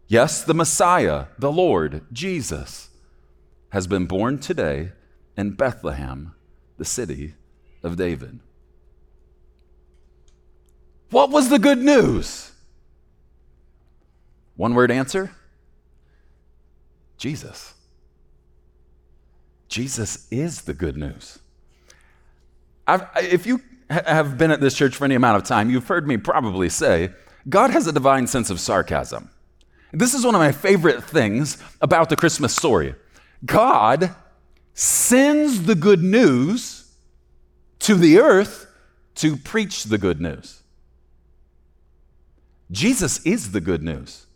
yes, 0.09 0.43
the 0.43 0.55
Messiah, 0.55 1.27
the 1.39 1.53
Lord, 1.53 2.05
Jesus, 2.13 2.91
has 3.71 3.87
been 3.87 4.07
born 4.07 4.39
today 4.39 4.93
in 5.37 5.53
Bethlehem, 5.53 6.35
the 6.77 6.85
city 6.85 7.35
of 7.83 7.97
David. 7.97 8.41
What 11.11 11.31
was 11.31 11.49
the 11.49 11.59
good 11.59 11.79
news? 11.79 12.51
One 14.57 14.75
word 14.75 14.91
answer 14.91 15.31
Jesus. 17.17 17.75
Jesus 19.69 20.27
is 20.31 20.63
the 20.63 20.75
good 20.75 20.97
news. 20.97 21.39
I've, 22.87 23.07
if 23.17 23.47
you 23.47 23.61
have 23.91 24.37
been 24.37 24.51
at 24.51 24.61
this 24.61 24.75
church 24.75 24.97
for 24.97 25.05
any 25.05 25.15
amount 25.15 25.37
of 25.37 25.45
time, 25.45 25.71
you've 25.71 25.89
heard 25.89 26.09
me 26.09 26.17
probably 26.17 26.69
say, 26.69 27.11
God 27.49 27.71
has 27.71 27.87
a 27.87 27.93
divine 27.93 28.27
sense 28.27 28.51
of 28.51 28.61
sarcasm. 28.61 29.31
This 29.93 30.15
is 30.15 30.25
one 30.25 30.35
of 30.35 30.41
my 30.41 30.53
favorite 30.53 31.05
things 31.05 31.59
about 31.81 32.09
the 32.09 32.17
Christmas 32.17 32.55
story. 32.55 32.95
God 33.45 34.15
sends 34.75 35.63
the 35.63 35.75
good 35.75 36.03
news 36.03 36.93
to 37.81 37.95
the 37.95 38.19
earth 38.19 38.67
to 39.17 39.37
preach 39.37 39.85
the 39.85 39.99
good 39.99 40.21
news. 40.21 40.63
Jesus 42.71 43.25
is 43.25 43.53
the 43.53 43.61
good 43.61 43.83
news. 43.83 44.27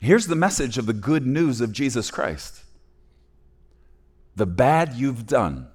Here's 0.00 0.26
the 0.26 0.36
message 0.36 0.78
of 0.78 0.86
the 0.86 0.92
good 0.92 1.26
news 1.26 1.60
of 1.60 1.72
Jesus 1.72 2.10
Christ 2.10 2.64
the 4.34 4.46
bad 4.46 4.94
you've 4.94 5.26
done, 5.26 5.68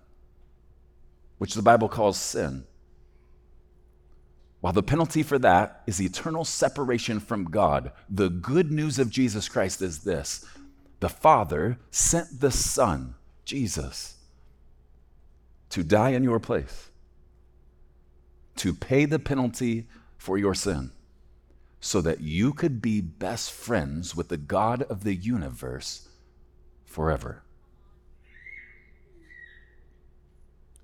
which 1.38 1.54
the 1.54 1.62
Bible 1.62 1.90
calls 1.90 2.18
sin, 2.18 2.66
while 4.60 4.74
the 4.74 4.84
penalty 4.84 5.24
for 5.24 5.38
that 5.40 5.84
is 5.86 6.02
eternal 6.02 6.44
separation 6.44 7.20
from 7.20 7.46
God, 7.46 7.92
the 8.10 8.30
good 8.30 8.72
news 8.72 8.98
of 8.98 9.10
Jesus 9.10 9.48
Christ 9.48 9.82
is 9.82 10.00
this 10.00 10.46
the 11.00 11.10
Father 11.10 11.78
sent 11.92 12.42
the 12.42 12.52
Son, 12.52 13.16
Jesus, 13.46 14.16
to 15.70 15.84
die 15.84 16.10
in 16.10 16.24
your 16.24 16.40
place, 16.40 16.90
to 18.56 18.74
pay 18.74 19.06
the 19.06 19.20
penalty 19.20 19.88
for 20.18 20.40
your 20.40 20.56
sin, 20.56 20.92
so 21.80 22.02
that 22.02 22.22
you 22.22 22.52
could 22.52 22.82
be 22.82 23.00
best 23.00 23.52
friends 23.52 24.16
with 24.16 24.30
the 24.30 24.38
God 24.38 24.82
of 24.84 25.04
the 25.04 25.14
universe 25.14 26.10
forever. 26.84 27.44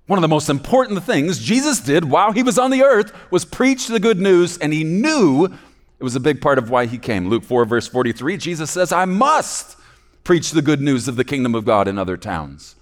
One 0.06 0.18
of 0.18 0.22
the 0.22 0.28
most 0.28 0.50
important 0.50 1.02
things 1.02 1.38
Jesus 1.38 1.80
did 1.80 2.04
while 2.04 2.32
he 2.32 2.42
was 2.42 2.58
on 2.58 2.70
the 2.70 2.82
earth 2.82 3.12
was 3.30 3.44
preach 3.44 3.86
the 3.86 4.00
good 4.00 4.20
news, 4.20 4.58
and 4.58 4.72
he 4.72 4.84
knew 4.84 5.46
it 5.46 6.04
was 6.04 6.14
a 6.14 6.20
big 6.20 6.42
part 6.42 6.58
of 6.58 6.68
why 6.68 6.86
he 6.86 6.98
came. 6.98 7.28
Luke 7.28 7.44
4, 7.44 7.64
verse 7.64 7.86
43, 7.86 8.36
Jesus 8.36 8.70
says, 8.70 8.92
I 8.92 9.06
must 9.06 9.78
preach 10.22 10.50
the 10.50 10.62
good 10.62 10.80
news 10.80 11.08
of 11.08 11.16
the 11.16 11.24
kingdom 11.24 11.54
of 11.54 11.64
God 11.64 11.88
in 11.88 11.98
other 11.98 12.18
towns, 12.18 12.76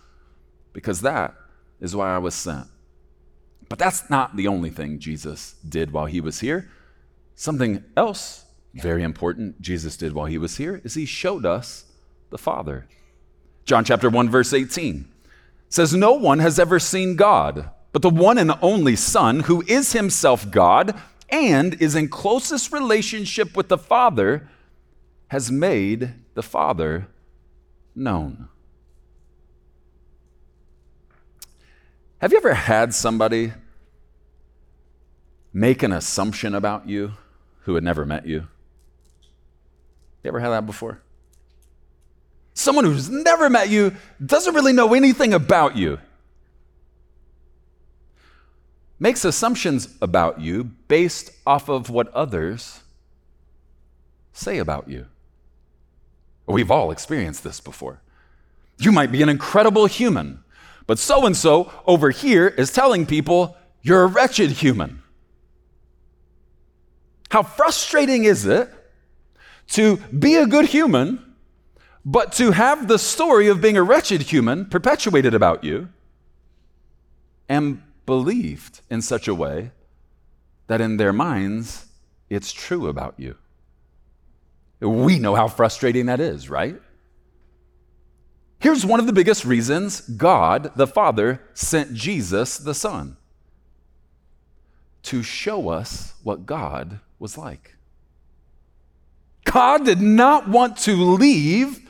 because 0.72 1.00
that 1.02 1.34
is 1.80 1.94
why 1.94 2.14
I 2.14 2.18
was 2.18 2.34
sent. 2.34 2.66
But 3.68 3.78
that's 3.78 4.10
not 4.10 4.36
the 4.36 4.48
only 4.48 4.70
thing 4.70 4.98
Jesus 4.98 5.54
did 5.66 5.92
while 5.92 6.06
he 6.06 6.20
was 6.20 6.40
here. 6.40 6.70
Something 7.36 7.84
else 7.96 8.44
very 8.74 9.02
important 9.02 9.60
Jesus 9.60 9.96
did 9.96 10.12
while 10.12 10.26
he 10.26 10.38
was 10.38 10.56
here 10.56 10.80
is 10.84 10.94
he 10.94 11.06
showed 11.06 11.46
us 11.46 11.85
the 12.30 12.38
Father. 12.38 12.87
John 13.64 13.85
chapter 13.85 14.08
1 14.11 14.30
verse 14.30 14.52
18 14.52 15.12
says 15.72 15.94
no 15.94 16.12
one 16.12 16.38
has 16.38 16.58
ever 16.58 16.78
seen 16.78 17.16
God, 17.16 17.70
but 17.92 18.02
the 18.02 18.11
one 18.11 18.37
and 18.37 18.52
only 18.61 18.94
Son 18.94 19.40
who 19.40 19.64
is 19.66 19.92
himself 19.92 20.50
God 20.50 20.94
and 21.30 21.80
is 21.80 21.96
in 21.96 22.11
closest 22.11 22.72
relationship 22.72 23.56
with 23.56 23.68
the 23.68 23.78
Father 23.78 24.50
has 25.28 25.50
made 25.50 26.12
the 26.35 26.42
Father 26.42 27.08
known. 27.94 28.48
Have 32.18 32.32
you 32.32 32.38
ever 32.38 32.52
had 32.52 32.92
somebody 32.92 33.54
make 35.54 35.82
an 35.82 35.92
assumption 35.92 36.54
about 36.54 36.87
you 36.87 37.12
who 37.62 37.76
had 37.76 37.82
never 37.82 38.04
met 38.04 38.26
you? 38.26 38.46
You 40.22 40.28
ever 40.28 40.40
had 40.40 40.50
that 40.50 40.66
before? 40.66 41.00
Someone 42.54 42.84
who's 42.84 43.08
never 43.08 43.48
met 43.48 43.68
you 43.68 43.94
doesn't 44.24 44.54
really 44.54 44.72
know 44.72 44.94
anything 44.94 45.32
about 45.32 45.76
you. 45.76 45.98
Makes 48.98 49.24
assumptions 49.24 49.88
about 50.00 50.40
you 50.40 50.64
based 50.64 51.32
off 51.46 51.68
of 51.68 51.90
what 51.90 52.08
others 52.14 52.80
say 54.32 54.58
about 54.58 54.88
you. 54.88 55.06
We've 56.46 56.70
all 56.70 56.90
experienced 56.90 57.42
this 57.42 57.60
before. 57.60 58.00
You 58.78 58.92
might 58.92 59.10
be 59.10 59.22
an 59.22 59.28
incredible 59.28 59.86
human 59.86 60.42
but 60.86 60.98
so 60.98 61.26
and 61.26 61.36
so 61.36 61.72
over 61.86 62.10
here 62.10 62.46
is 62.46 62.72
telling 62.72 63.06
people, 63.06 63.56
you're 63.82 64.02
a 64.02 64.06
wretched 64.06 64.50
human. 64.50 65.02
How 67.30 67.42
frustrating 67.42 68.24
is 68.24 68.44
it 68.44 68.70
to 69.68 69.96
be 69.96 70.34
a 70.34 70.46
good 70.46 70.66
human, 70.66 71.32
but 72.04 72.32
to 72.32 72.50
have 72.50 72.88
the 72.88 72.98
story 72.98 73.48
of 73.48 73.60
being 73.60 73.76
a 73.76 73.82
wretched 73.82 74.22
human 74.22 74.66
perpetuated 74.66 75.34
about 75.34 75.62
you 75.62 75.88
and 77.48 77.82
believed 78.06 78.80
in 78.90 79.02
such 79.02 79.28
a 79.28 79.34
way 79.34 79.70
that 80.66 80.80
in 80.80 80.96
their 80.96 81.12
minds 81.12 81.86
it's 82.28 82.52
true 82.52 82.88
about 82.88 83.14
you? 83.18 83.36
We 84.80 85.18
know 85.20 85.36
how 85.36 85.46
frustrating 85.46 86.06
that 86.06 86.18
is, 86.18 86.50
right? 86.50 86.80
Here's 88.58 88.86
one 88.86 89.00
of 89.00 89.06
the 89.06 89.12
biggest 89.12 89.44
reasons 89.44 90.00
God, 90.00 90.72
the 90.76 90.86
Father, 90.86 91.40
sent 91.52 91.94
Jesus, 91.94 92.56
the 92.58 92.74
Son, 92.74 93.16
to 95.04 95.22
show 95.22 95.68
us 95.68 96.14
what 96.22 96.46
God 96.46 97.00
was 97.18 97.36
like. 97.36 97.76
God 99.44 99.84
did 99.84 100.00
not 100.00 100.48
want 100.48 100.76
to 100.78 100.94
leave 100.94 101.82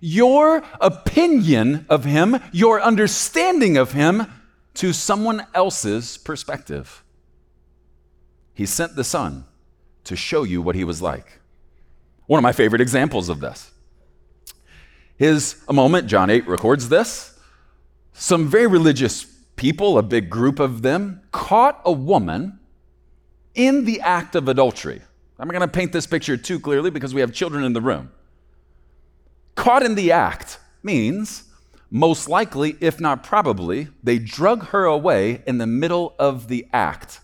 your 0.00 0.62
opinion 0.80 1.86
of 1.88 2.04
Him, 2.04 2.38
your 2.52 2.80
understanding 2.80 3.76
of 3.76 3.92
Him, 3.92 4.26
to 4.74 4.92
someone 4.92 5.46
else's 5.54 6.16
perspective. 6.16 7.04
He 8.54 8.66
sent 8.66 8.96
the 8.96 9.04
Son 9.04 9.44
to 10.04 10.16
show 10.16 10.42
you 10.42 10.62
what 10.62 10.74
He 10.74 10.84
was 10.84 11.02
like. 11.02 11.40
One 12.26 12.38
of 12.38 12.42
my 12.42 12.52
favorite 12.52 12.80
examples 12.80 13.28
of 13.28 13.40
this 13.40 13.70
is 15.18 15.62
a 15.68 15.72
moment, 15.72 16.06
John 16.06 16.30
8 16.30 16.46
records 16.46 16.88
this. 16.88 17.38
Some 18.12 18.48
very 18.48 18.66
religious 18.66 19.24
people, 19.56 19.98
a 19.98 20.02
big 20.02 20.30
group 20.30 20.58
of 20.58 20.82
them, 20.82 21.22
caught 21.32 21.80
a 21.84 21.92
woman 21.92 22.58
in 23.54 23.84
the 23.84 24.00
act 24.00 24.34
of 24.34 24.48
adultery. 24.48 25.02
I'm 25.38 25.48
going 25.48 25.60
to 25.60 25.68
paint 25.68 25.92
this 25.92 26.06
picture 26.06 26.36
too 26.36 26.60
clearly 26.60 26.90
because 26.90 27.14
we 27.14 27.20
have 27.20 27.32
children 27.32 27.64
in 27.64 27.72
the 27.72 27.80
room. 27.80 28.10
Caught 29.60 29.82
in 29.82 29.94
the 29.94 30.10
act 30.10 30.58
means 30.82 31.44
most 31.90 32.30
likely, 32.30 32.78
if 32.80 32.98
not 32.98 33.22
probably, 33.22 33.88
they 34.02 34.18
drug 34.18 34.68
her 34.68 34.86
away 34.86 35.42
in 35.46 35.58
the 35.58 35.66
middle 35.66 36.14
of 36.18 36.48
the 36.48 36.66
act. 36.72 37.20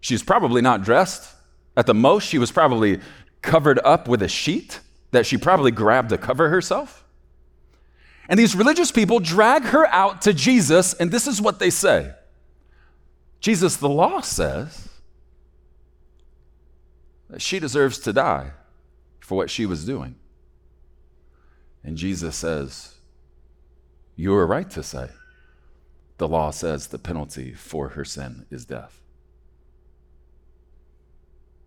She's 0.00 0.22
probably 0.22 0.62
not 0.62 0.84
dressed. 0.84 1.34
At 1.76 1.86
the 1.86 1.94
most, 1.94 2.28
she 2.28 2.38
was 2.38 2.52
probably 2.52 3.00
covered 3.42 3.80
up 3.80 4.06
with 4.06 4.22
a 4.22 4.28
sheet 4.28 4.78
that 5.10 5.26
she 5.26 5.36
probably 5.36 5.72
grabbed 5.72 6.10
to 6.10 6.18
cover 6.18 6.50
herself. 6.50 7.04
And 8.28 8.38
these 8.38 8.54
religious 8.54 8.92
people 8.92 9.18
drag 9.18 9.64
her 9.64 9.88
out 9.88 10.22
to 10.22 10.32
Jesus, 10.32 10.94
and 10.94 11.10
this 11.10 11.26
is 11.26 11.42
what 11.42 11.58
they 11.58 11.70
say 11.70 12.12
Jesus, 13.40 13.76
the 13.76 13.88
law 13.88 14.20
says 14.20 14.88
that 17.28 17.42
she 17.42 17.58
deserves 17.58 17.98
to 17.98 18.12
die 18.12 18.52
for 19.24 19.36
what 19.36 19.48
she 19.48 19.64
was 19.64 19.86
doing. 19.86 20.16
And 21.82 21.96
Jesus 21.96 22.36
says, 22.36 22.96
You 24.16 24.34
are 24.34 24.46
right 24.46 24.68
to 24.72 24.82
say. 24.82 25.08
The 26.18 26.28
law 26.28 26.50
says 26.50 26.88
the 26.88 26.98
penalty 26.98 27.54
for 27.54 27.90
her 27.90 28.04
sin 28.04 28.44
is 28.50 28.66
death. 28.66 29.00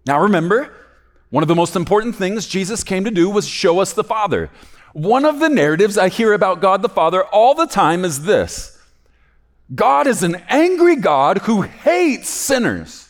Now 0.05 0.21
remember, 0.21 0.71
one 1.31 1.41
of 1.41 1.47
the 1.47 1.55
most 1.55 1.75
important 1.75 2.15
things 2.15 2.45
Jesus 2.45 2.83
came 2.83 3.03
to 3.05 3.11
do 3.11 3.27
was 3.27 3.47
show 3.47 3.79
us 3.79 3.91
the 3.91 4.03
Father. 4.03 4.51
One 4.93 5.25
of 5.25 5.39
the 5.39 5.49
narratives 5.49 5.97
I 5.97 6.09
hear 6.09 6.33
about 6.33 6.61
God 6.61 6.83
the 6.83 6.89
Father 6.89 7.23
all 7.23 7.55
the 7.55 7.65
time 7.65 8.05
is 8.05 8.23
this 8.23 8.79
God 9.73 10.05
is 10.05 10.21
an 10.21 10.35
angry 10.47 10.95
God 10.95 11.39
who 11.39 11.63
hates 11.63 12.29
sinners. 12.29 13.09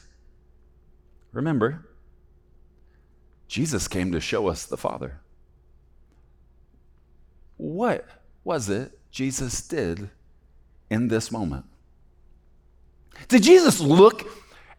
Remember, 1.34 1.87
Jesus 3.48 3.88
came 3.88 4.12
to 4.12 4.20
show 4.20 4.48
us 4.48 4.66
the 4.66 4.78
Father. 4.78 5.20
What 7.58 8.06
was 8.44 8.70
it 8.70 8.98
Jesus 9.12 9.66
did 9.68 10.10
in 10.90 11.08
this 11.08 11.32
moment? 11.32 11.66
Did 13.28 13.44
Jesus 13.44 13.80
look 13.80 14.30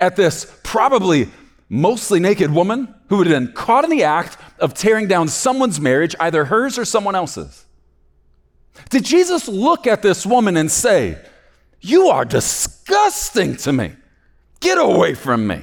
at 0.00 0.16
this 0.16 0.60
probably 0.62 1.28
mostly 1.68 2.20
naked 2.20 2.50
woman 2.50 2.94
who 3.08 3.18
had 3.18 3.28
been 3.28 3.52
caught 3.52 3.84
in 3.84 3.90
the 3.90 4.04
act 4.04 4.38
of 4.58 4.74
tearing 4.74 5.08
down 5.08 5.28
someone's 5.28 5.80
marriage, 5.80 6.14
either 6.20 6.44
hers 6.44 6.78
or 6.78 6.84
someone 6.84 7.14
else's? 7.14 7.64
Did 8.90 9.04
Jesus 9.04 9.48
look 9.48 9.86
at 9.86 10.02
this 10.02 10.24
woman 10.24 10.56
and 10.56 10.70
say, 10.70 11.18
you 11.80 12.08
are 12.08 12.24
disgusting 12.24 13.56
to 13.58 13.72
me. 13.72 13.92
Get 14.60 14.78
away 14.78 15.14
from 15.14 15.46
me. 15.46 15.62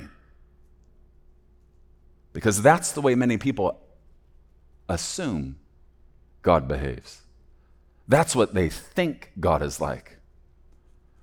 Because 2.36 2.62
that's 2.62 2.92
the 2.92 3.02
way 3.02 3.16
many 3.16 3.38
people 3.38 3.80
assume 4.90 5.56
God 6.42 6.68
behaves. 6.68 7.22
That's 8.08 8.36
what 8.36 8.54
they 8.54 8.70
think 8.70 9.32
God 9.40 9.64
is 9.64 9.80
like. 9.80 10.18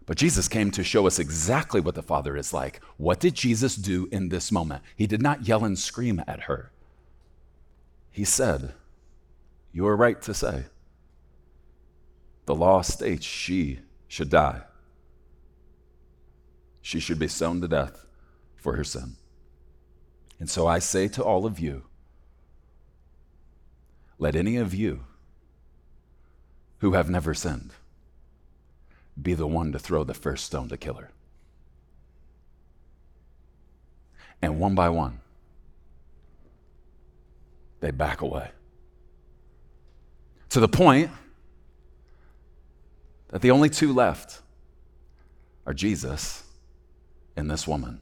But 0.07 0.17
Jesus 0.17 0.49
came 0.49 0.73
to 0.73 0.83
show 0.83 1.07
us 1.07 1.21
exactly 1.21 1.81
what 1.81 1.95
the 1.95 2.03
Father 2.03 2.37
is 2.37 2.53
like. 2.53 2.81
What 2.97 3.21
did 3.21 3.35
Jesus 3.35 3.77
do 3.77 4.09
in 4.11 4.31
this 4.31 4.51
moment? 4.51 4.83
He 4.97 5.07
did 5.07 5.23
not 5.23 5.47
yell 5.47 5.65
and 5.65 5.79
scream 5.79 6.25
at 6.27 6.45
her. 6.45 6.73
He 8.11 8.25
said, 8.25 8.73
You 9.71 9.87
are 9.87 9.97
right 9.97 10.21
to 10.23 10.35
say. 10.35 10.65
The 12.47 12.55
law 12.55 12.81
states 12.81 13.25
she 13.25 13.81
should 14.09 14.31
die 14.31 14.63
she 16.83 16.99
should 16.99 17.19
be 17.19 17.29
stoned 17.29 17.63
to 17.63 17.69
death 17.69 18.05
for 18.57 18.77
her 18.77 18.85
sin. 18.85 19.17
And 20.43 20.51
so 20.51 20.67
I 20.67 20.81
say 20.81 21.07
to 21.07 21.23
all 21.23 21.47
of 21.47 21.61
you, 21.61 21.85
let 24.19 24.35
any 24.35 24.57
of 24.57 24.75
you 24.75 25.05
who 26.79 26.95
have 26.95 27.09
never 27.09 27.33
sinned 27.33 27.71
be 29.23 29.35
the 29.35 29.47
one 29.47 29.71
to 29.71 29.79
throw 29.79 30.03
the 30.03 30.15
first 30.15 30.45
stone 30.45 30.69
to 30.71 30.77
kill 30.77 30.95
her. 30.95 31.13
And 34.43 34.59
one 34.59 34.75
by 34.75 34.89
one, 34.89 35.21
they 37.79 37.93
back 37.93 38.21
away. 38.21 38.51
To 40.49 40.59
the 40.59 40.67
point 40.67 41.13
that 43.29 43.43
the 43.43 43.53
only 43.53 43.71
two 43.71 43.93
left 43.93 44.43
are 45.67 45.73
Jesus 45.73 46.43
and 47.37 47.49
this 47.49 47.69
woman. 47.69 48.01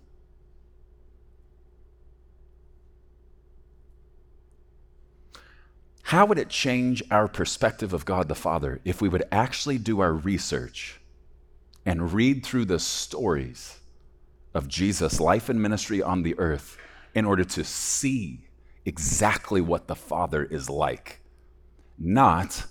How 6.11 6.27
would 6.27 6.41
it 6.41 6.49
change 6.49 7.05
our 7.13 7.29
perspective 7.29 7.93
of 7.93 8.05
God 8.05 8.27
the 8.27 8.35
Father 8.35 8.81
if 8.85 9.01
we 9.01 9.09
would 9.09 9.23
actually 9.31 9.79
do 9.79 10.01
our 10.01 10.13
research 10.13 11.01
and 11.87 12.13
read 12.13 12.45
through 12.45 12.65
the 12.65 12.81
stories 12.81 13.79
of 14.53 14.67
Jesus' 14.67 15.21
life 15.21 15.49
and 15.49 15.63
ministry 15.63 16.03
on 16.03 16.25
the 16.25 16.37
earth 16.37 16.77
in 17.15 17.25
order 17.25 17.45
to 17.45 17.63
see 17.63 18.49
exactly 18.85 19.61
what 19.61 19.87
the 19.87 19.95
Father 19.95 20.43
is 20.43 20.69
like? 20.69 21.21
Not 21.97 22.67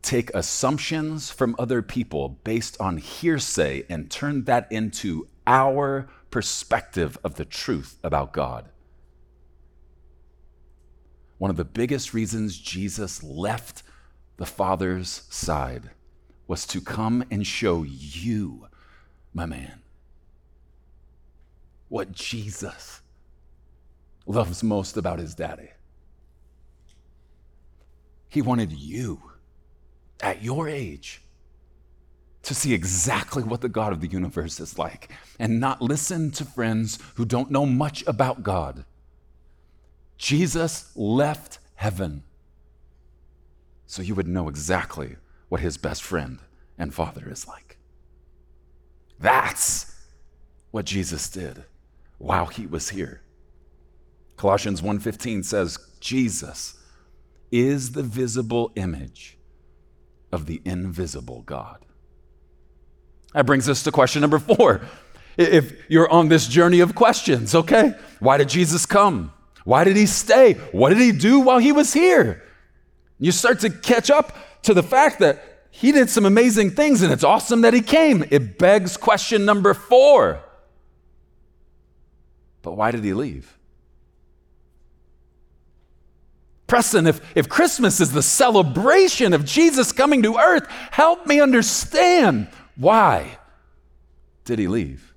take 0.00 0.32
assumptions 0.32 1.32
from 1.32 1.56
other 1.58 1.82
people 1.82 2.38
based 2.44 2.80
on 2.80 2.98
hearsay 2.98 3.86
and 3.90 4.08
turn 4.08 4.44
that 4.44 4.70
into 4.70 5.26
our 5.48 6.08
perspective 6.30 7.18
of 7.24 7.34
the 7.34 7.44
truth 7.44 7.98
about 8.04 8.32
God. 8.32 8.70
One 11.44 11.50
of 11.50 11.58
the 11.58 11.64
biggest 11.66 12.14
reasons 12.14 12.56
Jesus 12.56 13.22
left 13.22 13.82
the 14.38 14.46
Father's 14.46 15.24
side 15.28 15.90
was 16.46 16.64
to 16.68 16.80
come 16.80 17.22
and 17.30 17.46
show 17.46 17.82
you, 17.82 18.68
my 19.34 19.44
man, 19.44 19.82
what 21.90 22.12
Jesus 22.12 23.02
loves 24.24 24.62
most 24.62 24.96
about 24.96 25.18
his 25.18 25.34
daddy. 25.34 25.68
He 28.30 28.40
wanted 28.40 28.72
you 28.72 29.20
at 30.22 30.42
your 30.42 30.66
age 30.66 31.20
to 32.44 32.54
see 32.54 32.72
exactly 32.72 33.42
what 33.42 33.60
the 33.60 33.68
God 33.68 33.92
of 33.92 34.00
the 34.00 34.08
universe 34.08 34.60
is 34.60 34.78
like 34.78 35.12
and 35.38 35.60
not 35.60 35.82
listen 35.82 36.30
to 36.30 36.46
friends 36.46 36.98
who 37.16 37.26
don't 37.26 37.50
know 37.50 37.66
much 37.66 38.02
about 38.06 38.42
God. 38.42 38.86
Jesus 40.16 40.92
left 40.94 41.58
heaven 41.74 42.22
so 43.86 44.02
you 44.02 44.14
would 44.14 44.26
know 44.26 44.48
exactly 44.48 45.16
what 45.48 45.60
his 45.60 45.76
best 45.76 46.02
friend 46.02 46.40
and 46.78 46.92
father 46.92 47.28
is 47.30 47.46
like. 47.46 47.78
That's 49.20 49.94
what 50.70 50.84
Jesus 50.84 51.28
did 51.28 51.64
while 52.18 52.46
he 52.46 52.66
was 52.66 52.90
here. 52.90 53.22
Colossians 54.36 54.82
1:15 54.82 55.44
says 55.44 55.78
Jesus 56.00 56.74
is 57.52 57.92
the 57.92 58.02
visible 58.02 58.72
image 58.74 59.38
of 60.32 60.46
the 60.46 60.60
invisible 60.64 61.42
God. 61.42 61.84
That 63.32 63.46
brings 63.46 63.68
us 63.68 63.82
to 63.84 63.92
question 63.92 64.22
number 64.22 64.38
four. 64.38 64.80
If 65.36 65.72
you're 65.88 66.10
on 66.10 66.28
this 66.28 66.46
journey 66.48 66.80
of 66.80 66.94
questions, 66.94 67.54
okay, 67.54 67.94
why 68.20 68.38
did 68.38 68.48
Jesus 68.48 68.86
come? 68.86 69.32
Why 69.64 69.84
did 69.84 69.96
he 69.96 70.06
stay? 70.06 70.54
What 70.72 70.90
did 70.90 70.98
he 70.98 71.12
do 71.12 71.40
while 71.40 71.58
he 71.58 71.72
was 71.72 71.92
here? 71.92 72.42
You 73.18 73.32
start 73.32 73.60
to 73.60 73.70
catch 73.70 74.10
up 74.10 74.36
to 74.62 74.74
the 74.74 74.82
fact 74.82 75.18
that 75.20 75.42
he 75.70 75.90
did 75.90 76.08
some 76.10 76.26
amazing 76.26 76.70
things 76.70 77.02
and 77.02 77.12
it's 77.12 77.24
awesome 77.24 77.62
that 77.62 77.74
he 77.74 77.80
came. 77.80 78.24
It 78.30 78.58
begs 78.58 78.96
question 78.96 79.44
number 79.44 79.74
four. 79.74 80.40
But 82.62 82.76
why 82.76 82.90
did 82.90 83.02
he 83.02 83.12
leave? 83.12 83.58
Preston, 86.66 87.06
if, 87.06 87.20
if 87.36 87.48
Christmas 87.48 88.00
is 88.00 88.12
the 88.12 88.22
celebration 88.22 89.32
of 89.32 89.44
Jesus 89.44 89.92
coming 89.92 90.22
to 90.22 90.36
earth, 90.38 90.66
help 90.90 91.26
me 91.26 91.40
understand 91.40 92.48
why 92.76 93.38
did 94.44 94.58
he 94.58 94.66
leave? 94.66 95.14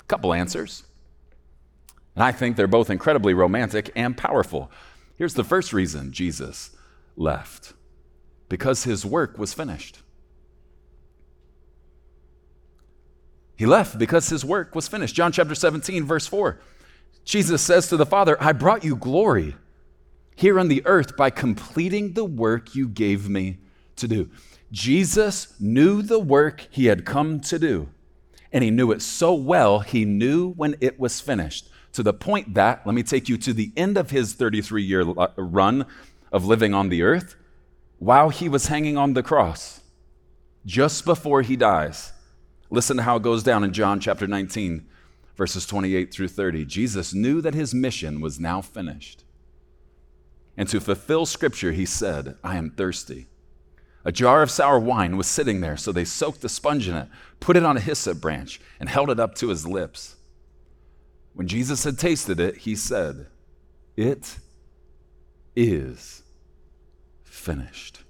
A 0.00 0.04
couple 0.04 0.32
answers. 0.32 0.84
And 2.14 2.24
I 2.24 2.32
think 2.32 2.56
they're 2.56 2.66
both 2.66 2.90
incredibly 2.90 3.34
romantic 3.34 3.90
and 3.94 4.16
powerful. 4.16 4.70
Here's 5.16 5.34
the 5.34 5.44
first 5.44 5.72
reason 5.72 6.12
Jesus 6.12 6.70
left 7.16 7.74
because 8.48 8.84
his 8.84 9.06
work 9.06 9.38
was 9.38 9.54
finished. 9.54 10.00
He 13.56 13.66
left 13.66 13.98
because 13.98 14.30
his 14.30 14.44
work 14.44 14.74
was 14.74 14.88
finished. 14.88 15.14
John 15.14 15.32
chapter 15.32 15.54
17, 15.54 16.04
verse 16.04 16.26
4. 16.26 16.58
Jesus 17.24 17.60
says 17.60 17.88
to 17.88 17.96
the 17.98 18.06
Father, 18.06 18.36
I 18.40 18.52
brought 18.52 18.84
you 18.84 18.96
glory 18.96 19.54
here 20.34 20.58
on 20.58 20.68
the 20.68 20.82
earth 20.86 21.16
by 21.16 21.28
completing 21.28 22.14
the 22.14 22.24
work 22.24 22.74
you 22.74 22.88
gave 22.88 23.28
me 23.28 23.58
to 23.96 24.08
do. 24.08 24.30
Jesus 24.72 25.54
knew 25.60 26.00
the 26.00 26.18
work 26.18 26.66
he 26.70 26.86
had 26.86 27.04
come 27.04 27.40
to 27.40 27.58
do, 27.58 27.90
and 28.50 28.64
he 28.64 28.70
knew 28.70 28.92
it 28.92 29.02
so 29.02 29.34
well, 29.34 29.80
he 29.80 30.06
knew 30.06 30.52
when 30.52 30.76
it 30.80 30.98
was 30.98 31.20
finished. 31.20 31.68
To 31.92 32.02
the 32.02 32.12
point 32.12 32.54
that, 32.54 32.86
let 32.86 32.94
me 32.94 33.02
take 33.02 33.28
you 33.28 33.36
to 33.38 33.52
the 33.52 33.72
end 33.76 33.96
of 33.96 34.10
his 34.10 34.34
33 34.34 34.82
year 34.82 35.02
run 35.02 35.86
of 36.32 36.44
living 36.44 36.74
on 36.74 36.88
the 36.88 37.02
earth, 37.02 37.36
while 37.98 38.30
he 38.30 38.48
was 38.48 38.68
hanging 38.68 38.96
on 38.96 39.14
the 39.14 39.22
cross, 39.22 39.80
just 40.64 41.04
before 41.04 41.42
he 41.42 41.56
dies. 41.56 42.12
Listen 42.70 42.96
to 42.98 43.02
how 43.02 43.16
it 43.16 43.22
goes 43.22 43.42
down 43.42 43.64
in 43.64 43.72
John 43.72 43.98
chapter 43.98 44.26
19, 44.26 44.86
verses 45.36 45.66
28 45.66 46.12
through 46.12 46.28
30. 46.28 46.64
Jesus 46.64 47.12
knew 47.12 47.40
that 47.40 47.54
his 47.54 47.74
mission 47.74 48.20
was 48.20 48.38
now 48.38 48.60
finished. 48.60 49.24
And 50.56 50.68
to 50.68 50.80
fulfill 50.80 51.26
scripture, 51.26 51.72
he 51.72 51.86
said, 51.86 52.36
I 52.44 52.56
am 52.56 52.70
thirsty. 52.70 53.26
A 54.04 54.12
jar 54.12 54.42
of 54.42 54.50
sour 54.50 54.78
wine 54.78 55.16
was 55.16 55.26
sitting 55.26 55.60
there, 55.60 55.76
so 55.76 55.92
they 55.92 56.04
soaked 56.04 56.44
a 56.44 56.48
sponge 56.48 56.88
in 56.88 56.94
it, 56.94 57.08
put 57.38 57.56
it 57.56 57.64
on 57.64 57.76
a 57.76 57.80
hyssop 57.80 58.20
branch, 58.20 58.60
and 58.78 58.88
held 58.88 59.10
it 59.10 59.20
up 59.20 59.34
to 59.36 59.48
his 59.48 59.66
lips. 59.66 60.16
When 61.34 61.46
Jesus 61.46 61.84
had 61.84 61.98
tasted 61.98 62.40
it, 62.40 62.58
he 62.58 62.74
said, 62.74 63.26
It 63.96 64.38
is 65.56 66.22
finished. 67.24 68.02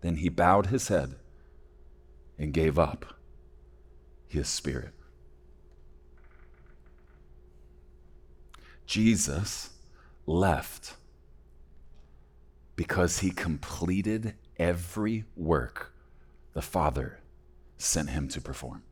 Then 0.00 0.16
he 0.16 0.28
bowed 0.28 0.66
his 0.66 0.88
head 0.88 1.16
and 2.38 2.52
gave 2.52 2.78
up 2.78 3.04
his 4.28 4.48
spirit. 4.48 4.94
Jesus 8.86 9.70
left 10.24 10.94
because 12.76 13.18
he 13.18 13.30
completed 13.30 14.34
every 14.58 15.24
work 15.36 15.92
the 16.54 16.62
Father 16.62 17.18
sent 17.76 18.10
him 18.10 18.28
to 18.28 18.40
perform. 18.40 18.82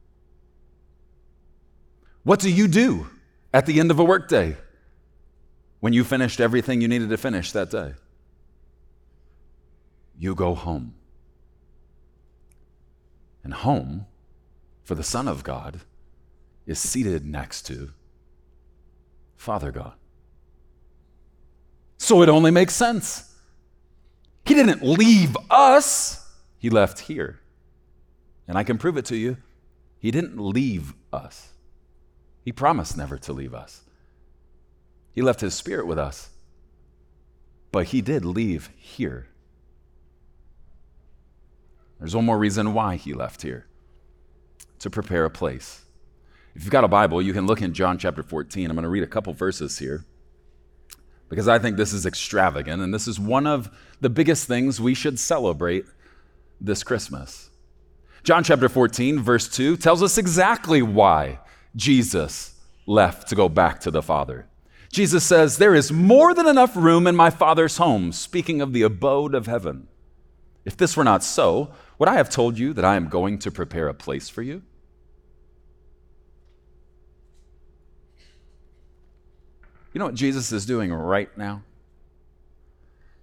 What 2.27 2.41
do 2.41 2.51
you 2.51 2.67
do 2.67 3.07
at 3.55 3.67
the 3.67 3.79
end 3.79 3.93
of 3.93 4.01
a 4.01 4.05
workday 4.05 4.57
when 5.79 5.93
you 5.93 6.03
finished 6.03 6.41
everything 6.41 6.81
you 6.81 6.89
needed 6.89 7.09
to 7.11 7.17
finish 7.17 7.53
that 7.53 7.71
day? 7.71 7.95
You 10.19 10.35
go 10.35 10.57
home. 10.57 10.95
And 13.45 13.55
home, 13.55 14.07
for 14.83 14.97
the 14.97 15.05
Son 15.05 15.29
of 15.29 15.45
God, 15.45 15.83
is 16.67 16.81
seated 16.81 17.25
next 17.25 17.63
to 17.67 17.93
Father 19.37 19.71
God. 19.71 19.95
So 21.97 22.23
it 22.23 22.29
only 22.29 22.51
makes 22.51 22.75
sense. 22.75 23.33
He 24.45 24.55
didn't 24.55 24.83
leave 24.83 25.37
us, 25.49 26.29
He 26.59 26.71
left 26.71 26.99
here. 26.99 27.39
And 28.49 28.59
I 28.59 28.65
can 28.65 28.79
prove 28.79 28.97
it 28.97 29.05
to 29.05 29.17
you. 29.17 29.37
He 30.01 30.11
didn't 30.11 30.41
leave 30.41 30.93
us, 31.13 31.53
He 32.47 32.53
promised 32.53 32.97
never 32.97 33.19
to 33.19 33.33
leave 33.33 33.53
us. 33.53 33.83
He 35.13 35.21
left 35.21 35.41
His 35.41 35.53
Spirit 35.53 35.89
with 35.89 35.99
us, 35.99 36.31
but 37.73 37.87
He 37.87 38.01
did 38.01 38.25
leave 38.25 38.71
here. 38.77 39.27
There's 41.99 42.15
one 42.15 42.25
more 42.25 42.39
reason 42.39 42.73
why 42.73 42.95
He 42.95 43.15
left 43.15 43.43
here 43.43 43.67
to 44.79 44.89
prepare 44.89 45.25
a 45.25 45.31
place. 45.31 45.83
If 46.55 46.63
you've 46.63 46.71
got 46.71 46.85
a 46.85 46.89
Bible, 46.89 47.21
you 47.21 47.33
can 47.33 47.49
look 47.49 47.63
in 47.63 47.75
John 47.75 47.99
chapter 47.99 48.23
14. 48.23 48.71
I'm 48.71 48.77
going 48.77 48.85
to 48.85 48.89
read 48.89 49.03
a 49.03 49.09
couple 49.09 49.33
verses 49.33 49.79
here 49.79 50.05
because 51.29 51.49
I 51.49 51.59
think 51.59 51.77
this 51.77 51.93
is 51.93 52.07
extravagant 52.07 52.81
and 52.81 52.95
this 52.95 53.09
is 53.09 53.19
one 53.19 53.49
of 53.49 53.77
the 54.01 54.09
biggest 54.09 54.47
things 54.47 54.81
we 54.81 54.95
should 54.95 55.19
celebrate 55.19 55.85
this 56.61 56.85
Christmas. 56.85 57.51
John 58.23 58.45
chapter 58.45 58.69
14, 58.69 59.19
verse 59.19 59.49
2 59.49 59.77
tells 59.79 60.01
us 60.01 60.17
exactly 60.17 60.81
why 60.81 61.41
Jesus 61.77 62.55
left 62.87 63.29
to 63.29 63.35
go 63.35 63.49
back 63.49 63.81
to 63.81 63.91
the 63.91 64.03
Father. 64.03 64.47
Jesus 64.91 65.25
says, 65.25 65.59
There 65.59 65.75
is 65.75 65.93
more 65.93 66.33
than 66.35 66.47
enough 66.47 66.75
room 66.75 67.07
in 67.07 67.15
my 67.15 67.31
Father's 67.31 67.77
home, 67.77 68.13
speaking 68.13 68.61
of 68.61 68.73
the 68.73 68.83
abode 68.83 69.35
of 69.35 69.47
heaven. 69.47 69.89
If 70.65 70.77
this 70.77 70.97
were 70.97 71.05
not 71.05 71.23
so, 71.23 71.73
would 71.99 72.09
I 72.09 72.15
have 72.15 72.31
told 72.31 72.59
you 72.59 72.73
that 72.73 72.85
I 72.85 72.97
am 72.97 73.09
going 73.09 73.39
to 73.41 73.51
prepare 73.51 73.89
a 73.89 73.95
place 73.95 74.29
for 74.29 74.43
you? 74.43 74.63
You 79.93 79.99
know 79.99 80.07
what 80.07 80.15
Jesus 80.15 80.53
is 80.53 80.67
doing 80.67 80.93
right 80.93 81.37
now? 81.39 81.63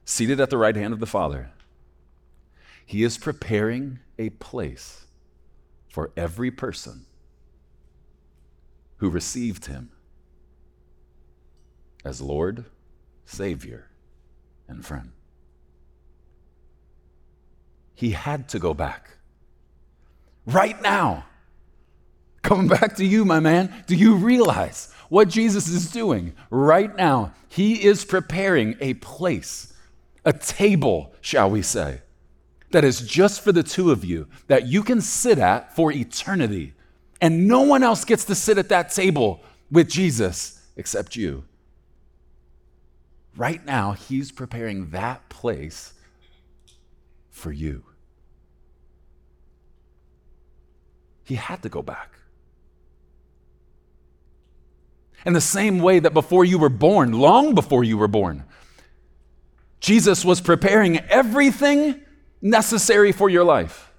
Seated 0.06 0.40
at 0.40 0.50
the 0.50 0.58
right 0.58 0.76
hand 0.76 0.94
of 0.94 1.00
the 1.00 1.06
Father, 1.06 1.52
He 2.86 3.04
is 3.04 3.18
preparing 3.18 4.00
a 4.18 4.30
place 4.30 5.06
for 5.88 6.12
every 6.18 6.52
person 6.52 7.06
who 9.04 9.10
received 9.10 9.66
Him 9.66 9.90
as 12.06 12.22
Lord, 12.22 12.64
Savior, 13.26 13.90
and 14.66 14.86
friend. 14.86 15.12
He 17.94 18.12
had 18.12 18.48
to 18.48 18.60
go 18.60 18.74
back. 18.74 19.18
Right 20.46 20.82
now. 20.82 21.26
Coming 22.44 22.70
back 22.70 22.96
to 22.96 23.04
you, 23.06 23.26
my 23.26 23.42
man. 23.42 23.74
Do 23.88 23.96
you 23.98 24.16
realize 24.16 24.94
what 25.10 25.28
Jesus 25.28 25.68
is 25.68 25.92
doing 25.92 26.34
right 26.50 26.96
now. 26.96 27.34
He 27.50 27.84
is 27.84 28.06
preparing 28.06 28.78
a 28.80 28.94
place, 28.94 29.74
a 30.24 30.32
table, 30.32 31.14
shall 31.20 31.50
we 31.50 31.62
say, 31.62 32.04
that 32.72 32.86
is 32.86 33.02
just 33.02 33.42
for 33.42 33.52
the 33.52 33.64
two 33.64 33.92
of 33.92 34.06
you, 34.06 34.30
that 34.48 34.68
you 34.68 34.82
can 34.82 35.02
sit 35.02 35.40
at 35.40 35.76
for 35.76 35.92
eternity. 35.92 36.74
And 37.24 37.48
no 37.48 37.62
one 37.62 37.84
else 37.84 38.04
gets 38.04 38.26
to 38.26 38.36
sit 38.36 38.58
at 38.58 38.68
that 38.68 38.92
table 38.92 39.40
with 39.72 39.90
Jesus 39.90 40.60
except 40.76 41.16
you. 41.16 41.46
Right 43.38 43.66
now, 43.66 43.94
He's 43.94 44.30
preparing 44.30 44.90
that 44.90 45.30
place 45.30 45.94
for 47.32 47.50
you. 47.50 47.86
He 51.24 51.36
had 51.36 51.64
to 51.64 51.70
go 51.70 51.82
back. 51.82 52.20
In 55.26 55.32
the 55.32 55.40
same 55.40 55.80
way 55.80 56.00
that 56.00 56.14
before 56.14 56.44
you 56.44 56.60
were 56.60 56.68
born, 56.68 57.14
long 57.14 57.56
before 57.56 57.86
you 57.86 57.98
were 57.98 58.10
born, 58.10 58.44
Jesus 59.80 60.26
was 60.26 60.42
preparing 60.42 61.00
everything 61.08 62.02
necessary 62.42 63.14
for 63.14 63.30
your 63.30 63.46
life. 63.46 63.93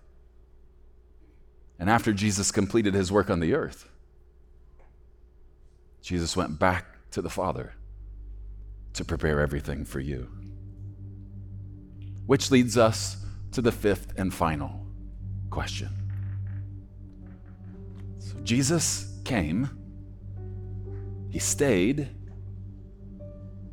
And 1.84 1.90
after 1.90 2.14
Jesus 2.14 2.50
completed 2.50 2.94
his 2.94 3.12
work 3.12 3.28
on 3.28 3.40
the 3.40 3.52
earth, 3.52 3.86
Jesus 6.00 6.34
went 6.34 6.58
back 6.58 6.86
to 7.10 7.20
the 7.20 7.28
Father 7.28 7.74
to 8.94 9.04
prepare 9.04 9.38
everything 9.38 9.84
for 9.84 10.00
you. 10.00 10.30
Which 12.24 12.50
leads 12.50 12.78
us 12.78 13.18
to 13.52 13.60
the 13.60 13.70
fifth 13.70 14.14
and 14.16 14.32
final 14.32 14.86
question. 15.50 15.90
So 18.18 18.34
Jesus 18.44 19.20
came 19.26 19.68
he 21.28 21.38
stayed. 21.38 22.08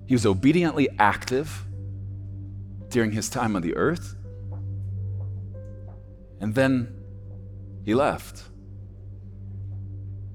He 0.06 0.14
was 0.14 0.26
obediently 0.26 0.90
active 1.00 1.66
during 2.90 3.14
his 3.14 3.30
time 3.30 3.56
on 3.56 3.62
the 3.62 3.78
earth. 3.78 4.18
And 6.42 6.54
then 6.54 7.01
he 7.84 7.96
left. 7.96 8.44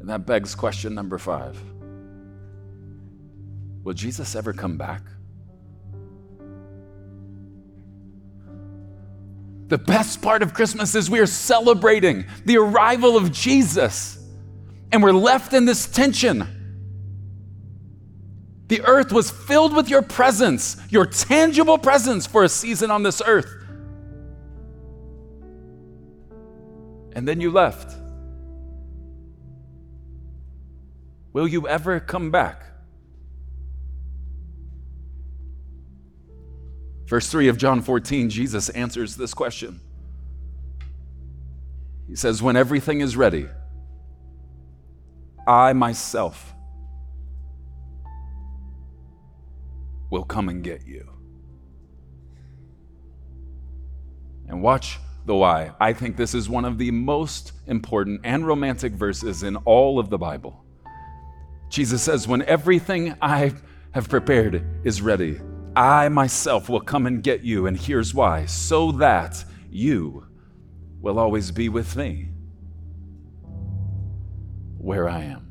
And 0.01 0.09
that 0.09 0.27
begs 0.27 0.55
question 0.55 0.95
number 0.95 1.19
five 1.19 1.61
Will 3.83 3.95
Jesus 3.95 4.35
ever 4.35 4.53
come 4.53 4.77
back? 4.77 5.03
The 9.69 9.79
best 9.79 10.23
part 10.23 10.43
of 10.43 10.55
Christmas 10.55 10.95
is 10.95 11.11
we 11.11 11.19
are 11.19 11.27
celebrating 11.27 12.25
the 12.45 12.59
arrival 12.59 13.17
of 13.17 13.33
Jesus. 13.33 14.19
And 14.93 15.03
we're 15.03 15.13
left 15.13 15.53
in 15.53 15.65
this 15.65 15.87
tension. 15.87 16.47
The 18.69 18.83
earth 18.83 19.13
was 19.13 19.31
filled 19.31 19.75
with 19.75 19.89
your 19.89 20.03
presence, 20.03 20.77
your 20.89 21.07
tangible 21.07 21.79
presence 21.79 22.27
for 22.27 22.45
a 22.45 22.49
season 22.49 22.91
on 22.91 23.03
this 23.03 23.21
earth. 23.25 23.56
And 27.17 27.27
then 27.27 27.41
you 27.41 27.51
left. 27.51 27.97
Will 31.33 31.49
you 31.49 31.67
ever 31.67 31.99
come 31.99 32.31
back? 32.31 32.63
Verse 37.07 37.27
3 37.31 37.49
of 37.49 37.57
John 37.57 37.81
14, 37.81 38.29
Jesus 38.29 38.69
answers 38.69 39.17
this 39.17 39.33
question. 39.33 39.81
He 42.07 42.17
says, 42.17 42.43
When 42.43 42.55
everything 42.55 43.01
is 43.01 43.17
ready, 43.17 43.49
I 45.49 45.73
myself 45.73 46.55
will 50.11 50.25
come 50.25 50.51
and 50.51 50.63
get 50.63 50.87
you. 50.87 51.09
And 54.49 54.61
watch 54.61 54.99
the 55.27 55.35
why. 55.35 55.73
I 55.81 55.93
think 55.93 56.17
this 56.17 56.35
is 56.35 56.49
one 56.49 56.65
of 56.65 56.79
the 56.79 56.91
most 56.91 57.53
important 57.67 58.21
and 58.25 58.47
romantic 58.47 58.93
verses 58.93 59.43
in 59.43 59.57
all 59.57 59.99
of 59.99 60.09
the 60.09 60.19
Bible. 60.19 60.65
Jesus 61.69 62.03
says, 62.03 62.29
When 62.29 62.43
everything 62.43 63.17
I 63.21 63.53
have 63.91 64.09
prepared 64.09 64.65
is 64.85 65.03
ready, 65.03 65.41
I 65.75 66.09
myself 66.09 66.69
will 66.69 66.81
come 66.81 67.07
and 67.07 67.23
get 67.23 67.43
you. 67.43 67.67
And 67.67 67.77
here's 67.77 68.15
why 68.15 68.47
so 68.47 68.93
that 68.93 69.45
you 69.69 70.27
will 71.01 71.19
always 71.19 71.51
be 71.51 71.69
with 71.69 71.97
me 71.97 72.31
where 74.79 75.09
I 75.09 75.23
am. 75.25 75.43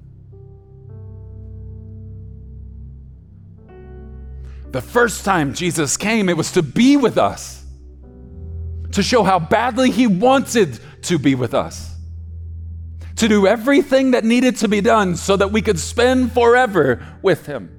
The 4.72 4.82
first 4.82 5.26
time 5.26 5.54
Jesus 5.54 5.98
came, 5.98 6.28
it 6.30 6.38
was 6.38 6.52
to 6.54 6.62
be 6.62 6.98
with 6.98 7.18
us, 7.18 7.65
to 8.96 9.04
show 9.04 9.24
how 9.24 9.38
badly 9.38 9.92
he 9.92 10.08
wanted 10.08 10.80
to 11.02 11.20
be 11.20 11.36
with 11.36 11.54
us, 11.54 11.98
to 13.18 13.28
do 13.28 13.46
everything 13.46 14.12
that 14.12 14.24
needed 14.24 14.56
to 14.56 14.70
be 14.70 14.80
done 14.80 15.18
so 15.18 15.36
that 15.36 15.52
we 15.52 15.62
could 15.62 15.78
spend 15.78 16.32
forever 16.32 17.06
with 17.22 17.46
him. 17.46 17.70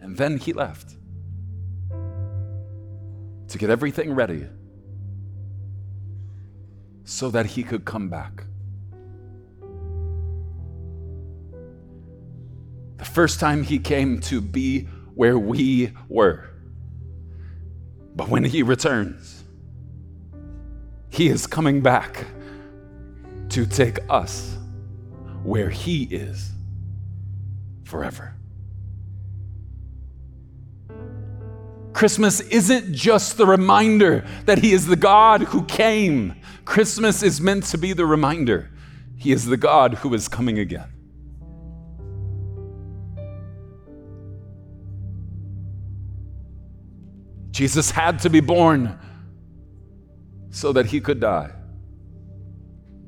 And 0.00 0.16
then 0.16 0.36
he 0.38 0.52
left 0.52 0.94
to 3.48 3.58
get 3.58 3.68
everything 3.68 4.12
ready 4.12 4.46
so 7.02 7.30
that 7.30 7.46
he 7.46 7.64
could 7.64 7.84
come 7.84 8.08
back. 8.08 8.44
The 12.98 13.04
first 13.04 13.40
time 13.40 13.64
he 13.64 13.80
came 13.80 14.20
to 14.20 14.40
be 14.40 14.82
where 15.16 15.36
we 15.36 15.92
were. 16.08 16.57
But 18.18 18.28
when 18.28 18.42
he 18.42 18.64
returns, 18.64 19.44
He 21.08 21.28
is 21.28 21.46
coming 21.46 21.82
back 21.82 22.26
to 23.50 23.64
take 23.64 24.00
us 24.10 24.56
where 25.44 25.70
He 25.70 26.02
is 26.02 26.50
forever. 27.84 28.34
Christmas 31.92 32.40
isn't 32.40 32.92
just 32.92 33.36
the 33.36 33.46
reminder 33.46 34.26
that 34.46 34.58
He 34.58 34.72
is 34.72 34.88
the 34.88 34.96
God 34.96 35.42
who 35.42 35.62
came. 35.66 36.34
Christmas 36.64 37.22
is 37.22 37.40
meant 37.40 37.66
to 37.66 37.78
be 37.78 37.92
the 37.92 38.04
reminder 38.04 38.68
He 39.16 39.30
is 39.30 39.46
the 39.46 39.56
God 39.56 39.94
who 39.94 40.12
is 40.12 40.26
coming 40.26 40.58
again. 40.58 40.97
Jesus 47.58 47.90
had 47.90 48.20
to 48.20 48.30
be 48.30 48.38
born 48.38 48.96
so 50.50 50.72
that 50.74 50.86
He 50.86 51.00
could 51.00 51.18
die. 51.18 51.50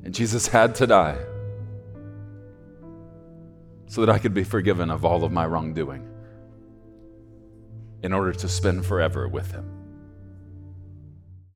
And 0.03 0.13
Jesus 0.13 0.45
had 0.45 0.75
to 0.75 0.87
die 0.87 1.17
so 3.87 4.01
that 4.01 4.09
I 4.09 4.19
could 4.19 4.33
be 4.33 4.43
forgiven 4.43 4.91
of 4.91 5.05
all 5.05 5.23
of 5.23 5.31
my 5.31 5.45
wrongdoing 5.45 6.05
in 8.03 8.11
order 8.11 8.33
to 8.33 8.49
spend 8.49 8.85
forever 8.85 9.25
with 9.25 9.49
him. 9.53 9.80